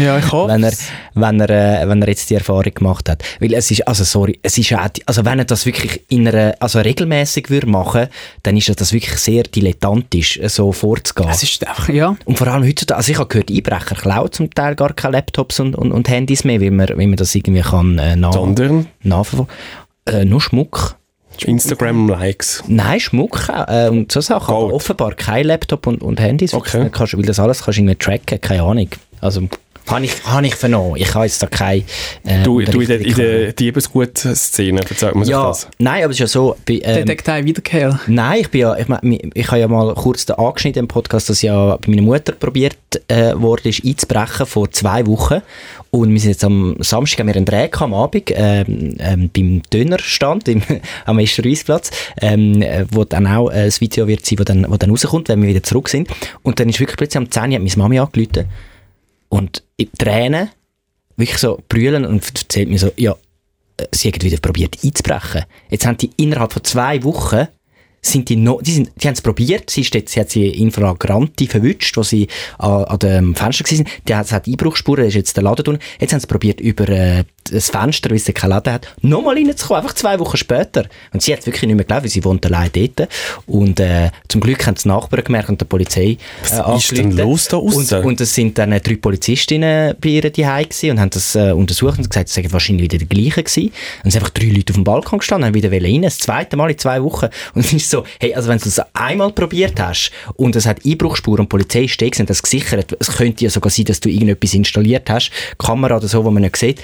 [0.00, 0.48] Ja, ich hoffe.
[0.52, 0.72] wenn er,
[1.14, 1.50] wenn, er,
[1.82, 3.24] äh, wenn er jetzt die Erfahrung gemacht hat.
[3.40, 6.54] Weil es ist, also sorry, es ist auch, also wenn er das wirklich in einer,
[6.60, 8.06] also regelmäßig würde machen,
[8.44, 11.28] dann ist das wirklich sehr dilettantisch, äh, so vorzugehen.
[11.30, 12.14] Es ist einfach, ja.
[12.26, 15.60] Und vor allem heutzutage, also ich habe gehört, Einbrecher klauen zum Teil gar keine Laptops
[15.60, 18.86] und, und, und Handys mehr, weil man, weil man das irgendwie kann äh, nach, Sondern
[19.02, 19.52] nachverfolgen.
[20.06, 20.96] Äh, nur Schmuck.
[21.40, 22.64] Instagram-Likes.
[22.68, 24.54] Nein, Schmuck äh, und so Sachen.
[24.54, 26.52] Aber offenbar kein Laptop und, und Handys.
[26.52, 26.74] Okay.
[26.74, 28.88] Weil das Kannst, weil das alles kannst du irgendwie tracken, keine Ahnung.
[29.20, 29.48] Also,
[29.86, 30.96] habe ich, hab ich vernommen.
[30.96, 31.84] Ich habe jetzt da keine
[32.24, 35.68] äh, Du, du in der, in der Diebesgut-Szene, erzähl mir Ja, das.
[35.78, 38.00] nein, aber es ist ja so, bei, ähm, Detektei Wiederkehr.
[38.06, 41.28] Nein, ich bin ja, ich, mein, ich habe ja mal kurz den angeschnitten im Podcast,
[41.30, 42.76] dass ja bei meiner Mutter probiert
[43.08, 45.42] äh, worden ist, einzubrechen vor zwei Wochen.
[45.90, 49.62] Und wir sind jetzt am Samstag, haben wir einen Dreh am Abend, ähm, ähm, beim
[49.72, 50.62] Dönerstand im,
[51.04, 54.76] am Esterreisplatz, ähm, äh, wo dann auch äh, das Video wird sein, wo dann, wo
[54.76, 56.08] dann rauskommt, wenn wir wieder zurück sind.
[56.42, 58.46] Und dann ist wirklich plötzlich am 10 Uhr hat meine Mami angerufen
[59.32, 60.50] und in Tränen,
[61.16, 63.16] wirklich so brüllen und erzählt mir so, ja,
[63.78, 65.44] äh, sie haben wieder probiert einzubrechen.
[65.70, 67.48] Jetzt haben die innerhalb von zwei Wochen
[68.02, 70.48] sind die noch, die, sind, die haben es probiert, sie, ist jetzt, sie hat sie
[70.48, 72.28] in Flagranti verwünscht, wo sie
[72.58, 73.88] an, an dem Fenster waren.
[74.06, 75.78] Die hat, hat Einbruchsspuren, da ist jetzt der Laden drin.
[75.98, 79.82] Jetzt haben sie probiert, über äh, das Fenster, weil sie keinen Laden hat, nochmal reinzukommen,
[79.82, 80.86] einfach zwei Wochen später.
[81.12, 83.08] Und sie hat wirklich nicht mehr geglaubt, weil sie wohnt allein dort.
[83.46, 86.18] Und äh, zum Glück haben die Nachbarn gemerkt und der Polizei äh,
[86.50, 90.30] Was ist denn los da und, und es sind dann äh, drei Polizistinnen bei ihr
[90.30, 93.72] daheim und haben das äh, untersucht und gesagt, es seien wahrscheinlich wieder die gleichen gewesen.
[94.02, 96.56] Und es sind einfach drei Leute auf dem Balkon gestanden, haben wieder rein, das zweite
[96.56, 97.28] Mal in zwei Wochen.
[97.54, 100.84] Und es ist so, hey, also wenn du es einmal probiert hast und es hat
[100.84, 101.86] Einbruchsspuren und die Polizei
[102.18, 106.08] und das gesichert, es könnte ja sogar sein, dass du irgendetwas installiert hast, Kamera oder
[106.08, 106.80] so, wo man nicht sieht,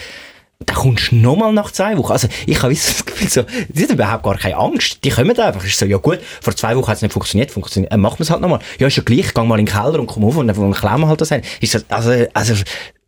[0.66, 2.12] dann kommst du nochmal nach zwei Wochen.
[2.12, 5.04] Also ich habe das Gefühl, so, die haben überhaupt gar keine Angst.
[5.04, 5.62] Die kommen einfach.
[5.62, 8.18] Es ist so, ja gut, vor zwei Wochen hat es nicht funktioniert, funktioniert äh, machen
[8.18, 8.58] wir es halt nochmal.
[8.78, 11.00] Ja, ist ja gleich, geh mal in den Keller und komm auf und dann klauen
[11.00, 11.42] wir halt das ein.
[11.60, 12.54] Ist das, also, also,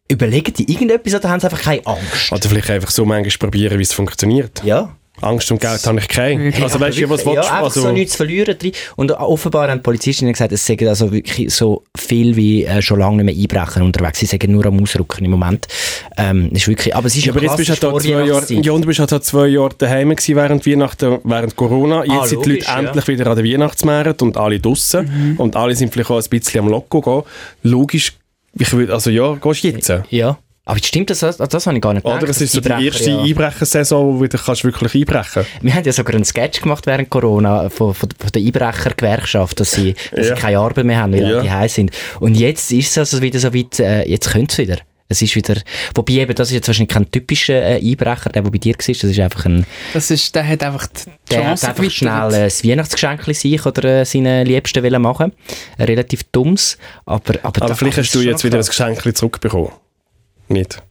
[0.09, 2.33] überlegen die irgendetwas oder haben sie einfach keine Angst?
[2.33, 4.63] Oder vielleicht einfach so manchmal probieren, wie es funktioniert.
[4.65, 4.97] Ja.
[5.21, 6.53] Angst und Geld habe ich keine.
[6.62, 7.53] Also weißt du, was ja, willst du?
[7.53, 8.73] einfach Also, so nichts zu verlieren drin.
[8.97, 12.99] Und offenbar haben die Polizistinnen gesagt, es sagen also wirklich so viel wie äh, schon
[12.99, 14.18] lange nicht mehr Einbrecher unterwegs.
[14.21, 15.66] Sie sagen nur am Ausrücken im Moment.
[16.16, 18.73] Ähm, ist wirklich, aber es ist Ja, aber jetzt bist du halt zwei Jahre, ja,
[18.73, 22.05] und du bist halt zwei Jahre daheim gewesen während Weihnachten, während Corona.
[22.05, 22.87] Jetzt Ah, sind die logisch, Leute ja.
[22.89, 25.35] endlich wieder an der Weihnachtsmärkte und alle draussen.
[25.39, 27.23] Und alle sind vielleicht auch ein bisschen am Loco gehen.
[27.62, 28.12] Logisch,
[28.59, 29.93] ich würde, also ja, gehst du jetzt?
[30.11, 30.39] Ja.
[30.71, 31.18] Aber stimmt das?
[31.21, 33.21] Das, das habe ich gar nicht Oder gedacht, es ist dass so die erste ja-
[33.23, 37.68] Einbrechersaison, wo du kannst wirklich einbrechen Wir haben ja sogar einen Sketch gemacht während Corona
[37.71, 40.37] von, von, von der Einbrechergewerkschaft, dass sie, dass Ja.
[40.37, 41.41] sie keine Arbeit mehr haben, weil Ja.
[41.43, 41.91] die heiß sind.
[42.21, 44.79] Und jetzt ist es also wieder so weit, äh, jetzt könnte es wieder.
[45.12, 45.57] Es ist wieder,
[45.97, 48.87] wobei eben, das ist jetzt wahrscheinlich kein typischer äh, Einbrecher, der, der bei dir war,
[48.87, 52.45] das ist einfach ein, Das ist, der hat einfach die der hat einfach schnell äh,
[52.45, 55.33] ein Weihnachtsgeschenk sich oder äh, seinen Liebsten machen.
[55.79, 58.64] Ein relativ dummes, aber, aber, Aber da- vielleicht hast du jetzt wieder ein.
[58.64, 59.71] Geschenk zurückbekommen.
[60.51, 60.83] Nicht?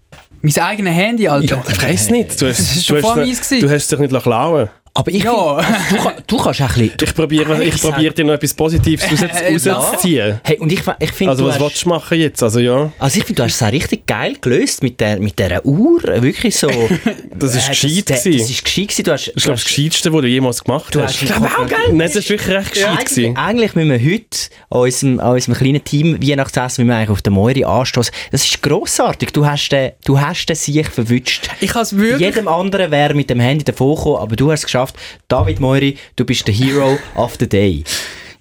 [0.42, 1.64] Mein eigenes Handy, Alter.
[1.70, 2.42] Ich weiss nicht.
[2.42, 5.62] Du hast, du hast, du dich nicht klauen Aber ich Ja.
[5.62, 6.94] find, du, du kannst auch ein bisschen...
[7.04, 9.74] Ich probiere ich probier dir noch etwas Positives raus- Ja.
[9.76, 10.42] rauszuziehen.
[10.44, 12.44] Hey, und ich, ich finde, Also was hast- willst du machen jetzt?
[12.44, 15.38] Also ja, Also ich finde, du hast es auch richtig geil gelöst mit der, mit
[15.40, 16.02] dieser Uhr.
[16.04, 16.68] Wirklich so.
[17.38, 18.40] das ist Äh, gescheit Das, gewesen.
[18.40, 19.04] das ist gescheit gewesen.
[19.04, 21.14] Du hast, Das ist, glaube das Gescheiteste, was du jemals gemacht Du hast.
[21.14, 21.78] hast- Ich glaube auch, gell?
[21.90, 23.38] Nein, das ist wirklich recht gescheit eigentlich, gewesen.
[23.38, 24.38] eigentlich müssen wir heute
[24.72, 28.14] an unserem, an unserem kleinen Team Weihnachtsessen, wie wir eigentlich auf der Moiri anstoßen.
[28.32, 29.32] Das ist grossartig.
[29.34, 31.50] Du hast den, du hast den Sieg verwünscht.
[31.62, 32.20] Ich habe es wirklich...
[32.36, 34.79] Jedem anderen wäre mit dem Handy davon gekommen, aber du hast es geschafft.
[35.28, 37.84] David Moiri, du bist der Hero of the Day.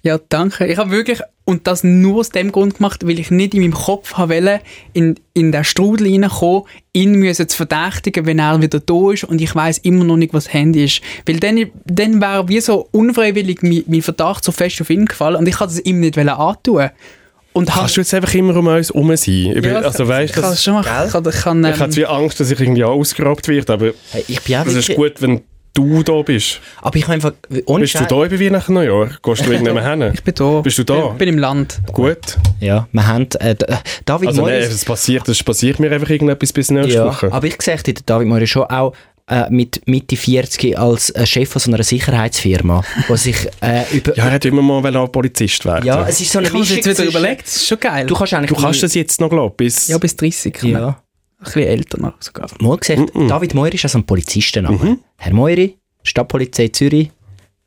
[0.01, 0.65] Ja, danke.
[0.65, 3.73] Ich habe wirklich, und das nur aus dem Grund gemacht, weil ich nicht in meinem
[3.73, 4.59] Kopf wollen,
[4.93, 6.63] in, in den Strudel reinkommen,
[6.93, 10.33] ihn müssen zu verdächtigen, wenn er wieder da ist und ich weiß immer noch nicht,
[10.33, 11.01] was das Handy ist.
[11.25, 15.35] Weil dann, dann wäre wie so unfreiwillig mein, mein Verdacht so fest auf ihn gefallen
[15.35, 16.89] und ich wollte es ihm nicht wollen antun.
[17.51, 19.33] Und Kannst du jetzt einfach immer um uns herum sein?
[19.53, 20.87] Ich bin, Ja, also weißt ich kann das- es schon machen.
[21.07, 23.91] Ich kann, ich kann, ich habe ähm, wie Angst, dass ich irgendwie ausgeraubt werde, aber
[24.11, 25.41] Hey, ich bin auch das ist gut, wenn
[25.73, 26.59] du da bist.
[26.81, 27.31] Aber ich habe einfach,
[27.65, 29.09] ohne Bist du Scheiß- da über Weihnachten Neujahr?
[29.23, 30.11] Gehst du irgendjemand hin?
[30.13, 30.61] ich bin da.
[30.61, 31.11] Bist du da?
[31.11, 31.79] Ich bin im Land.
[31.93, 32.37] Gut.
[32.59, 33.55] Ja, wir haben, äh,
[34.05, 37.31] David Also nein, es passiert, es passiert mir einfach irgendetwas bis nächste Ja, Woche.
[37.31, 38.93] aber ich sehe den David Moiri schon auch
[39.27, 44.17] äh, mit Mitte 40 als äh, Chef von so einer Sicherheitsfirma, wo sich äh, über...
[44.17, 45.85] Ja, er hat immer mal auch Polizist werden.
[45.85, 47.43] Ja, es ist so eine Ich habe Mischung jetzt wieder überlegt.
[47.45, 48.07] Das ist schon geil.
[48.07, 48.57] Du kannst eigentlich...
[48.57, 49.87] du kannst das jetzt noch, glaube ich, bis...
[49.87, 50.51] ja, bis 30.
[50.53, 50.81] kann man.
[50.81, 51.03] Ja.
[51.39, 52.49] Ein bisschen älter noch sogar.
[52.59, 54.97] Mal gesagt, David Moiri ist also ein Polizistenname.
[55.17, 57.11] Herr Moiri, Stadtpolizei Zürich,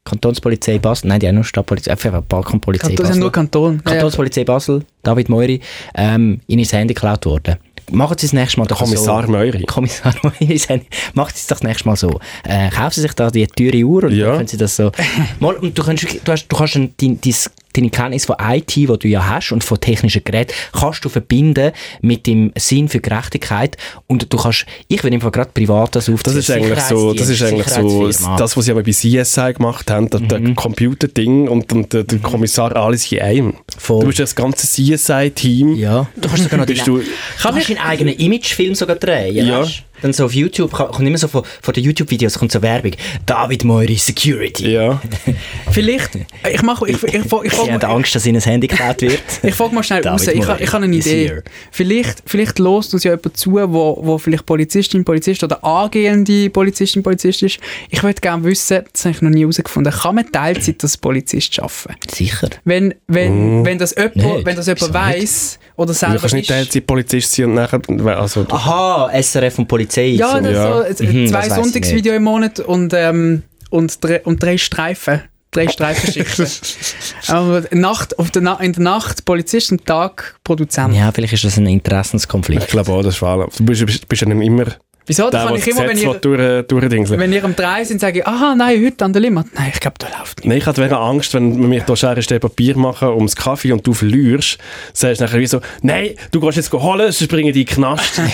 [0.05, 3.20] Kantonspolizei Basel, nein, die haben nur Stadtpolizei, einfach Balkanpolizei Das sind Basel.
[3.20, 3.83] nur Kanton.
[3.85, 5.61] Kantonspolizei Basel, David Moiri,
[5.95, 7.57] ähm, ihnen ist das Handy geklaut worden.
[7.91, 9.33] Machen Sie das nächste Mal doch Kommissar so.
[9.33, 9.64] Meuri.
[9.64, 10.83] Kommissar ein-
[11.14, 12.20] machen Sie es doch das nächste Mal so.
[12.45, 14.27] Äh, kaufen Sie sich da die teure Uhr und Ja.
[14.29, 14.93] dann können Sie das so...
[15.41, 17.35] Mal, und du, kannst, du, hast, du kannst ein, dein, dein,
[17.73, 21.73] deine Kenntnis von IT, die du ja hast, und von technischen Geräten, kannst du verbinden
[22.01, 24.66] mit dem Sinn für Gerechtigkeit und du kannst...
[24.89, 26.39] Ich will einfach gerade privat das Das aufziehen.
[26.39, 30.09] ist eigentlich so, das ist eigentlich so das, was sie aber bei CSI gemacht haben,
[30.11, 33.55] das der Computerding und, und der, der Kommissar alles in einem.
[33.79, 34.01] Voll.
[34.01, 35.77] Du bist das ganze CSI-Team.
[35.77, 37.05] Ja, du kannst sogar noch deinen, du- du
[37.41, 39.47] kannst deinen eigenen Imagefilm sogar drehen.
[39.47, 39.61] Ja.
[39.61, 39.83] weißt?
[40.03, 42.93] Dann so auf YouTube, kommt immer so von, von den YouTube-Videos kommt so Werbung.
[43.25, 44.73] David Moiri Security.
[44.73, 45.01] Ja.
[45.71, 46.11] Vielleicht,
[46.53, 49.01] ich mache, ich, ich, ich, ich, Sie haben ich, Angst, dass ihnen das Handy geklaut
[49.01, 49.21] wird.
[49.43, 50.29] ich frage mal schnell David raus.
[50.29, 51.43] Ich, ich habe eine Idee.
[51.71, 57.03] Vielleicht, vielleicht lost uns ja jemand zu, wo, wo vielleicht Polizistin, Polizist oder angehende Polizistin,
[57.03, 57.59] Polizist ist.
[57.91, 61.61] Ich würde gerne wissen, das habe ich noch nie herausgefunden, kann man Teilzeit als Polizist
[61.61, 62.09] arbeiten?
[62.13, 62.51] Sicher.
[62.65, 64.47] Wenn, wenn, wenn das jemand, Nicht.
[64.47, 67.81] wenn das jemand weiss oder Du selber kannst nicht ist, Teilzeitpolizist sein und nachher...
[68.19, 70.09] Also, Aha, SRF und Polizei.
[70.18, 70.40] Ja, so.
[70.43, 70.95] das Ja.
[70.95, 75.22] so Mhm, zwei ich Sonntagsvideos im Monat und, ähm, und, drei, und drei Streifen.
[75.51, 76.47] Drei Streifenschichten.
[77.28, 80.95] Aber Nacht, auf der Na in der Nacht Polizist und Tag Produzent.
[80.95, 82.68] ja, vielleicht ist das ein ich Interessenskonflikt.
[82.68, 83.49] glaube auch, das ist wahr.
[83.59, 84.64] Du bist, bist, bist ja dann immer
[85.07, 85.25] Wieso?
[85.25, 88.01] Da der, kann ich das immer, wenn ihr, durch, durchdingseln wenn ihr am 3 sind,
[88.01, 89.47] sage ich, aha, nein, heute an der Limit.
[89.55, 90.49] Nein, ich glaube, da läuft nicht.
[90.49, 93.87] Nein, ich hatte wegen Angst, wenn wir mich hier Schere, Papier machen ums Kaffee und
[93.87, 94.59] du verlierst,
[94.93, 97.75] sagst du nachher wie so, nein, du gehst jetzt holen, sonst bringen die in den
[97.75, 98.21] Knast.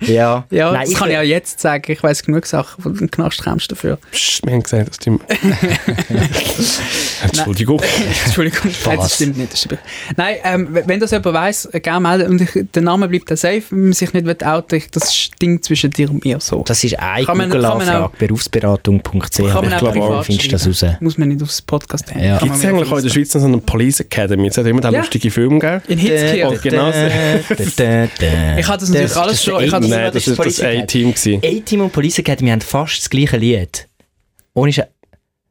[0.00, 1.90] Ja, Ja, Nein, das ich kann ich will- auch jetzt sagen.
[1.90, 3.98] Ich weiß genug Sachen, von dem Knast kommst du dafür.
[4.10, 5.22] Psst, wir haben gesagt, das stimmt.
[7.22, 7.80] Entschuldigung.
[8.26, 9.52] Entschuldigung, nein, das stimmt nicht.
[9.52, 9.80] Das stimmt.
[10.16, 12.32] Nein, ähm, wenn das jemand weiss, gerne melden.
[12.32, 15.30] Und ich, der Name bleibt dann safe, wenn man sich nicht will outen ich- Das
[15.40, 16.62] Ding zwischen dir und mir so.
[16.66, 19.38] Das ist eine Kann man- kann man Google-Anfrage, auch- berufsberatung.ch.
[19.38, 20.96] Ich glaube auch, privat findest du das raus.
[21.00, 22.22] Muss man nicht aufs Podcast haben.
[22.22, 22.38] Ja.
[22.38, 24.48] Gibt es eigentlich auch in der Schweiz noch so eine Police Academy?
[24.48, 25.00] Es hat immer da Ja.
[25.00, 25.82] lustige Filme gegeben.
[25.88, 26.44] In Hitzkirch.
[26.46, 26.88] Oh, genau.
[26.88, 31.14] Ich hatte das natürlich alles schon- ich hatte das- Nein, das ist das A-Team.
[31.42, 33.88] A-Team und Police Academy haben fast das gleiche Lied.
[34.56, 34.80] Ohne Sch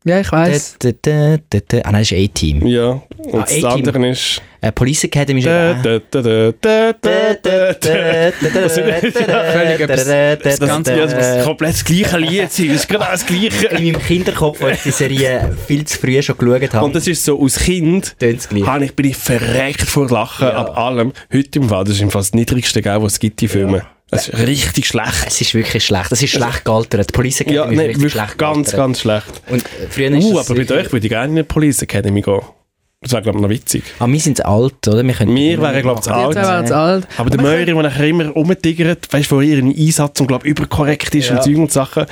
[0.06, 1.78] Ja, ich da.
[1.84, 2.68] Ah nein, das ist A-Team.
[2.68, 4.41] Ja, und Ah, das andere ist...
[4.62, 5.47] Äh, Police Academy ist
[10.43, 12.68] Das ganz ja, das äh, komplett das gleiche Lied sein.
[12.68, 13.68] Das ist genau das Gleiche.
[13.68, 17.08] In meinem Kinderkopf, wo ich die Serie viel zu früh schon geschaut habe, Und das
[17.08, 20.54] ist so, als Kind habe ich, bin ich verreckt vor Lachen Ja.
[20.56, 21.12] ab allem.
[21.34, 23.84] Heute im Fall, das ist im Fall das niedrigste, gell, was es gibt, die Filme.
[24.14, 25.24] Das ist richtig schlecht.
[25.28, 26.11] Es ist wirklich schlecht.
[26.11, 27.09] Das ist schlecht gealtert.
[27.09, 28.76] Die Police Academy Ja, ist nein, richtig wirklich schlecht ganz, gealtert.
[28.78, 29.26] ganz schlecht.
[29.49, 32.41] Und früher ist Uh, aber mit euch würde ich gerne in eine Police Academy gehen.
[33.04, 33.84] Das wäre, glaube ich, noch witzig.
[33.99, 35.04] Aber wir sind zu alt, oder?
[35.06, 36.36] Wir, können Wir wären, glaube ich, zu alt.
[36.38, 37.08] alt.
[37.18, 40.47] Aber der Aber Möri, der nachher immer rumtigert, weißt du, wo ihren Einsatz und glaube
[40.47, 41.36] überkorrekt ist Ja.
[41.38, 42.06] und Zeug und Sachen,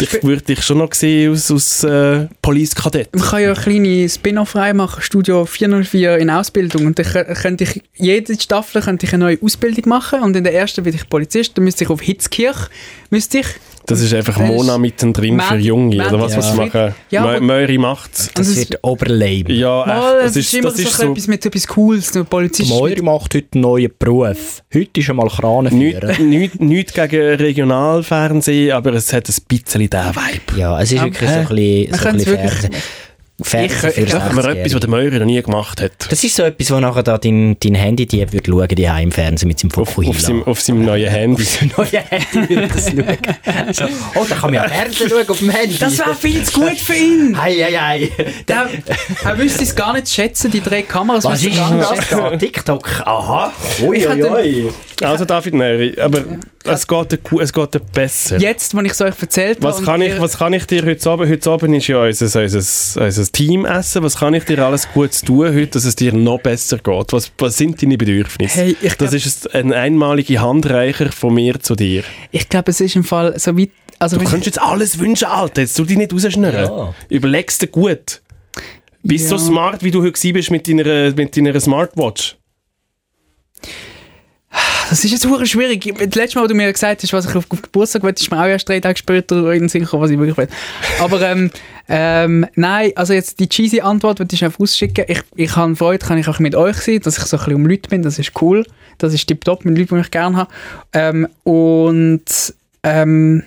[0.00, 3.14] ich würde dich schon noch sehen aus, aus äh, Police Kadett.
[3.14, 6.86] Man kann ja eine kleine Spin-off-Reihe machen, Studio 404 in Ausbildung.
[6.86, 10.22] Und dann kö- könnte ich, jede Staffel könnte ich eine neue Ausbildung machen.
[10.22, 12.68] Und in der ersten bin ich Polizist, dann müsste ich auf Hitzkirch,
[13.10, 13.46] müsste ich.
[13.88, 16.92] Das ist einfach Das Mona mittendrin für Junge, oder was, was sie machen.
[17.10, 18.30] Ja, Möri macht's.
[18.34, 19.54] Das Und es- wird Oberleben.
[19.54, 20.26] Ja, Mal, echt.
[20.26, 21.10] es Das ist, immer das ist so...
[21.12, 22.68] etwas mit etwas Cooles, so Polizist.
[22.68, 24.62] Moiri macht heute einen neuen Beruf.
[24.74, 26.18] Heute ist er mal Kranenführer.
[26.18, 30.58] Nichts nicht, nicht gegen Regionalfernsehen, aber es hat ein bisschen diesen Vibe.
[30.58, 32.70] Ja, es ist Aber, wirklich so ein bisschen, so ein bisschen Fernsehen.
[33.42, 34.60] Fernsehen Ich- für ich- Das ist aber 60-Jährige.
[34.60, 35.92] etwas, was der Möri noch nie gemacht hat.
[36.08, 39.12] Das ist so etwas, wo nachher da dein, dein Handy die wird schauen, die im
[39.12, 40.10] Fernsehen mit seinem Auf, Fukuhila.
[40.10, 41.44] auf, seinem, auf seinem neuen Handy.
[41.76, 43.72] neue Handy wird das schauen.
[43.72, 43.84] So,
[44.14, 45.76] oh, da kann man ja Fernsehen schauen auf dem Handy.
[45.78, 47.36] Das wäre viel zu gut für ihn.
[47.40, 48.10] Hei, hei, hei.
[48.48, 48.68] Der,
[49.24, 51.24] er wüsste es gar nicht schätzen, die drei Kameras.
[51.24, 52.36] Was ist denn das da?
[52.36, 53.02] TikTok?
[53.04, 53.52] Aha.
[53.82, 54.68] Ui, ui, ui.
[55.02, 56.22] Also David Möri, aber
[56.68, 58.38] es geht, es geht besser.
[58.38, 59.84] Jetzt, wo ich es euch erzählt Was habe.
[59.86, 61.30] kann, ich, was kann ich dir heute Abend?
[61.30, 64.02] Heute Abend ist ja unser, unser, unser Teamessen.
[64.02, 67.12] Was kann ich dir alles Gutes tun heute, dass es dir noch besser geht?
[67.12, 68.54] Was, was sind deine Bedürfnisse?
[68.58, 72.02] Hey, ich das glaub- ist ein einmalige Handreicher von mir zu dir.
[72.30, 73.70] Ich glaube, es ist im Fall so weit.
[73.98, 75.62] Also Du wenn könntest jetzt alles wünschen, Alter.
[75.62, 76.64] Jetzt tu dich nicht rausschnurren.
[76.64, 76.94] Ja.
[77.08, 78.20] Überlegst dir gut.
[79.02, 79.38] Bist Ja.
[79.38, 82.36] so smart, wie du heute bist mit deiner, mit deiner Smartwatch.
[84.88, 85.92] Das ist jetzt super schwierig.
[85.98, 88.38] Das letzte Mal, wo du mir gesagt hast, was ich auf, Geburtstag will, ist mir
[88.38, 90.48] auch erst drei Tage später in den Sinn gekommen, was ich wirklich will.
[91.00, 91.50] Aber ähm,
[91.88, 95.04] ähm, nein, also jetzt die cheesy Antwort würde ich einfach rausschicken.
[95.08, 97.54] Ich, ich habe Freude, kann ich auch mit euch sein, dass ich so ein bisschen
[97.56, 98.64] um Leute bin, das ist cool.
[98.98, 100.52] Das ist tipptopp mit Leuten, die ich gerne habe.
[100.92, 103.42] Ähm, und ähm,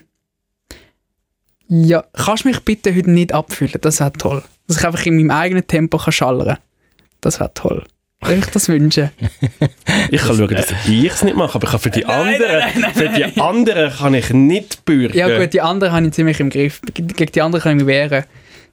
[1.69, 3.79] ja, kannst mich bitte heute nicht abfüllen?
[3.81, 4.43] Das wäre toll.
[4.67, 6.57] Dass ich einfach in meinem eigenen Tempo kann schallern
[7.21, 7.85] Das wäre toll.
[8.21, 9.11] Würde ich das wünschen?
[10.11, 12.63] Ich kann schauen, dass ich es nicht mache, aber ich kann für die anderen,
[12.93, 15.15] für die anderen kann ich nicht bürgen.
[15.17, 16.81] Ja gut, die anderen habe ich ziemlich im Griff.
[16.93, 18.23] Ge- Gegen die anderen kann ich mich wehren.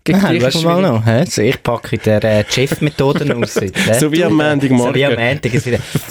[0.05, 1.05] Gegen ist schau es mal noch.
[1.05, 1.25] hä?
[1.29, 3.55] So, ich packe der äh, Chef-Methoden aus.
[3.55, 4.79] So wie am Montagmorgen.
[4.79, 5.53] So wie am Montag.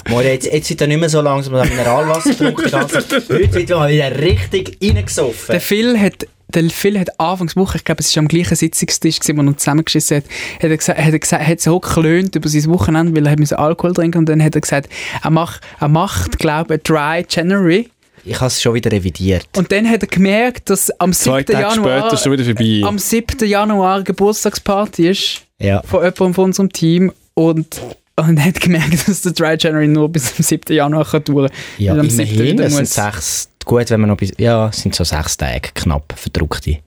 [0.09, 2.71] Morgen, jetzt, jetzt wird er nicht mehr so langsam am Mineralwasser trinken.
[2.71, 5.53] Heute wird er wieder richtig reingesoffen.
[5.53, 9.37] Der Phil hat, der Phil hat Anfangswoche, ich glaube, es war am gleichen Sitzungstisch, gewesen,
[9.37, 10.23] wo er zusammengeschissen hat,
[10.61, 13.39] hat er gesagt, hat er gesagt, hat so geklönt über sein Wochenende, weil er hat
[13.39, 14.89] müssen Alkohol trinken und dann hat er gesagt,
[15.23, 17.89] er macht, er macht, glaube ich, Dry January.
[18.23, 19.47] Ich habe es schon wieder revidiert.
[19.55, 21.53] Und dann hat er gemerkt, dass am Zwei 7.
[21.53, 22.81] Tage später Januar, ist schon wieder vorbei.
[22.83, 23.47] am 7.
[23.47, 25.81] Januar eine Geburtstagsparty ist Ja.
[25.83, 27.81] von jemandem von unserem Team und
[28.17, 30.73] und hat gemerkt, dass der Dry January nur bis zum 7.
[30.73, 31.57] Januar kann dauern kann.
[31.77, 32.29] Ja, Weil am 7.
[32.33, 35.70] immerhin, es sind muss- sechs, gut, wenn man noch bis, ja, sind so sechs Tage
[35.74, 36.78] knapp verdruckte.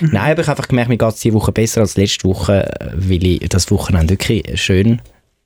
[0.00, 0.10] Mhm.
[0.12, 2.68] Nein, aber ich habe einfach gemerkt, mir geht es diese Woche besser als letzte Woche,
[2.94, 5.00] weil ich das Wochenende wirklich schön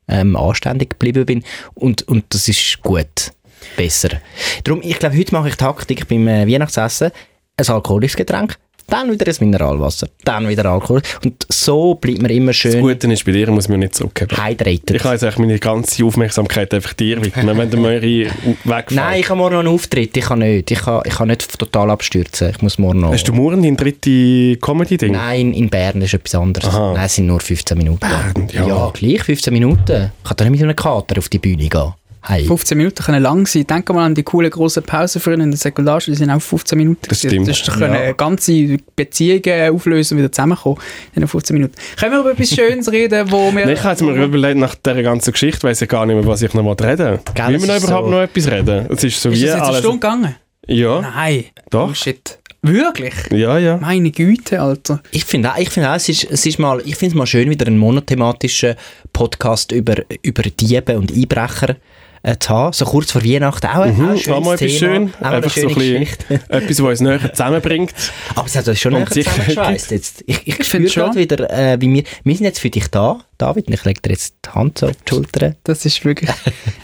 [0.09, 3.33] ähm, anständig geblieben bin und, und das ist gut,
[3.77, 4.21] besser.
[4.65, 7.11] Darum, ich glaube, heute mache ich Taktik beim äh, Weihnachtsessen,
[7.57, 8.59] ein alkoholisches Getränk,
[8.91, 13.11] dann wieder ein Mineralwasser, dann wieder Alkohol und so bleibt man immer Das schön Gute
[13.13, 14.37] ist, bei dir muss man nicht zurückgeben.
[14.37, 14.91] hydrated.
[14.91, 18.29] Ich kann jetzt meine ganze Aufmerksamkeit einfach dir widmen, wenn der Möri
[18.65, 18.91] wegfällt.
[18.93, 21.59] Nein, ich habe morgen noch einen Auftritt, ich kann nicht, ich kann, ich kann nicht
[21.59, 23.13] total abstürzen, ich muss morgen noch...
[23.13, 25.13] Hast du morgen dein dritte Comedy-Ding?
[25.13, 26.69] Nein, in Bern ist etwas anderes.
[26.69, 26.93] Aha.
[26.95, 28.01] Nein, es sind nur 15 Minuten.
[28.01, 28.67] Bern, ja.
[28.67, 28.91] ja.
[28.93, 30.11] gleich 15 Minuten.
[30.23, 31.93] Ich kann doch nicht mit einem Kater auf die Bühne gehen.
[32.23, 32.45] Hey.
[32.45, 33.67] 15 Minuten können lang sein.
[33.67, 36.77] Denk mal an die coolen grossen Pausen früher in der Sekundarschule, die sind auch 15
[36.77, 37.01] Minuten.
[37.09, 37.49] Das stimmt.
[37.49, 40.77] Das eine ganze Beziehungen auflösen und wieder zusammenkommen
[41.15, 41.75] in den 15 Minuten.
[41.99, 43.65] Können wir über etwas Schönes reden, wo wir...
[43.65, 46.27] Nein, ich habe jetzt mir überlegt, nach dieser ganzen Geschichte weiss ich gar nicht mehr,
[46.27, 48.87] was ich noch mal reden Gell, Will man noch überhaupt so- noch etwas reden?
[48.91, 49.79] Es ist so ist wie das jetzt eine alles...
[49.79, 50.37] Stunde gegangen?
[50.67, 51.45] Ja, Nein.
[51.71, 51.91] Doch.
[51.91, 52.39] Oh shit.
[52.63, 53.15] Wirklich?
[53.31, 53.79] ja, ja.
[53.79, 55.03] Meine Güte, Alter.
[55.13, 57.27] Ich finde auch, ich finde auch, es ist, es ist mal, ich finde es mal
[57.27, 58.75] schön, wieder einen monothematischen
[59.15, 61.77] Podcast über, über Diebe und Einbrecher
[62.23, 62.73] äh, zu haben.
[62.73, 64.79] So kurz vor Weihnachten auch, ein- auch ein Mhm, schönes mal etwas Thema.
[64.79, 65.13] schön.
[65.21, 66.07] Auch eine Einfach so ein bisschen
[66.49, 67.95] etwas, was uns näher zusammenbringt.
[68.35, 70.25] Aber es hat uns schon näher zusammengeschweißt jetzt.
[70.27, 71.17] Ich, ich, Ich spüre finde gerade schon.
[71.23, 74.11] wieder, äh, wie wir, wir sind jetzt für dich da, David, und ich lege dir
[74.13, 75.55] jetzt die Hand so auf die Schulter.
[75.65, 76.31] Das ist wirklich...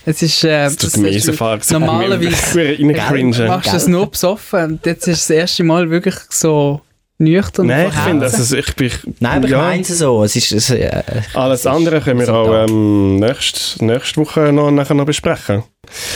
[0.07, 0.43] Es ist...
[0.45, 2.77] Äh, Das tut mir ist- Eisenfahrer Normalerweise
[3.47, 6.81] machst du das nur besoffen und jetzt ist das erste Mal wirklich so
[7.19, 7.67] nüchtern.
[7.67, 8.91] Nein, und ich finde, also, ich bin...
[9.21, 10.23] Nein, aber ja, ich meine es so.
[10.25, 11.03] Es ist, es, äh,
[11.35, 15.63] Alles andere können wir auch ähm, nächste, nächste Woche noch, nachher noch besprechen.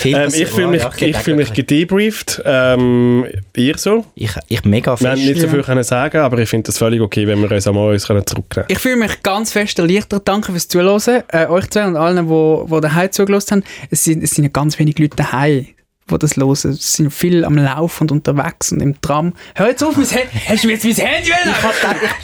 [0.04, 2.42] Ähm, ich fühle Ja, mich, ja, ich fühl mich gedebrieft.
[2.44, 3.24] Ähm,
[3.56, 4.04] ihr so?
[4.14, 5.28] Ich, ich mega Wir haben fest.
[5.28, 5.52] nicht so Ja.
[5.52, 8.26] viel können sagen, aber ich finde das völlig okay, wenn wir uns einmal uns können
[8.26, 10.26] zurücknehmen Ich fühle mich ganz fest erleichtert.
[10.26, 11.22] Danke fürs Zuhören.
[11.28, 13.64] Äh, euch zwei und allen, die, die daheim zugelassen haben.
[13.90, 15.66] Es sind, es sind ja ganz wenige Leute daheim,
[16.10, 16.54] die das hören.
[16.54, 19.32] Sie sind viel am Laufen und unterwegs und im Tram.
[19.54, 20.28] Hör jetzt auf, mein Handy.
[20.48, 21.30] Hast du mir jetzt mein Handy?
[21.30, 21.74] Ich habe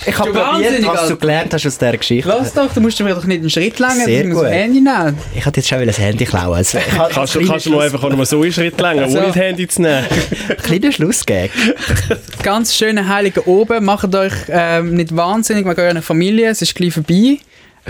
[0.06, 2.28] ich hab Du probiert, wahnsinnig, was du gelernt hast aus dieser Geschichte.
[2.28, 4.44] Lass doch, du musst mir doch nicht einen Schritt lang, Sehr gut.
[4.46, 5.16] Handy nehmen.
[5.34, 6.54] Ich hatte jetzt schon wieder das Handy klauen.
[6.56, 9.18] Also, ich habe Kannst, du- kannst du einfach auch mal so einen Schritt länger, So.
[9.18, 10.04] ohne das Handy zu nehmen?
[10.48, 11.50] einen kleinen Schlussgag.
[12.42, 13.84] Ganz schöne Heilige oben.
[13.84, 17.38] Macht euch ähm, nicht wahnsinnig, wir gehen in eine Familie, es ist gleich vorbei.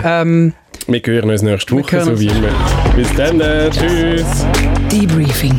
[0.03, 0.53] Ähm,
[0.87, 2.49] Wir hören uns nächste Woche, so wie immer.
[2.95, 4.45] Bis dann, äh, tschüss.
[4.91, 5.55] Debriefing.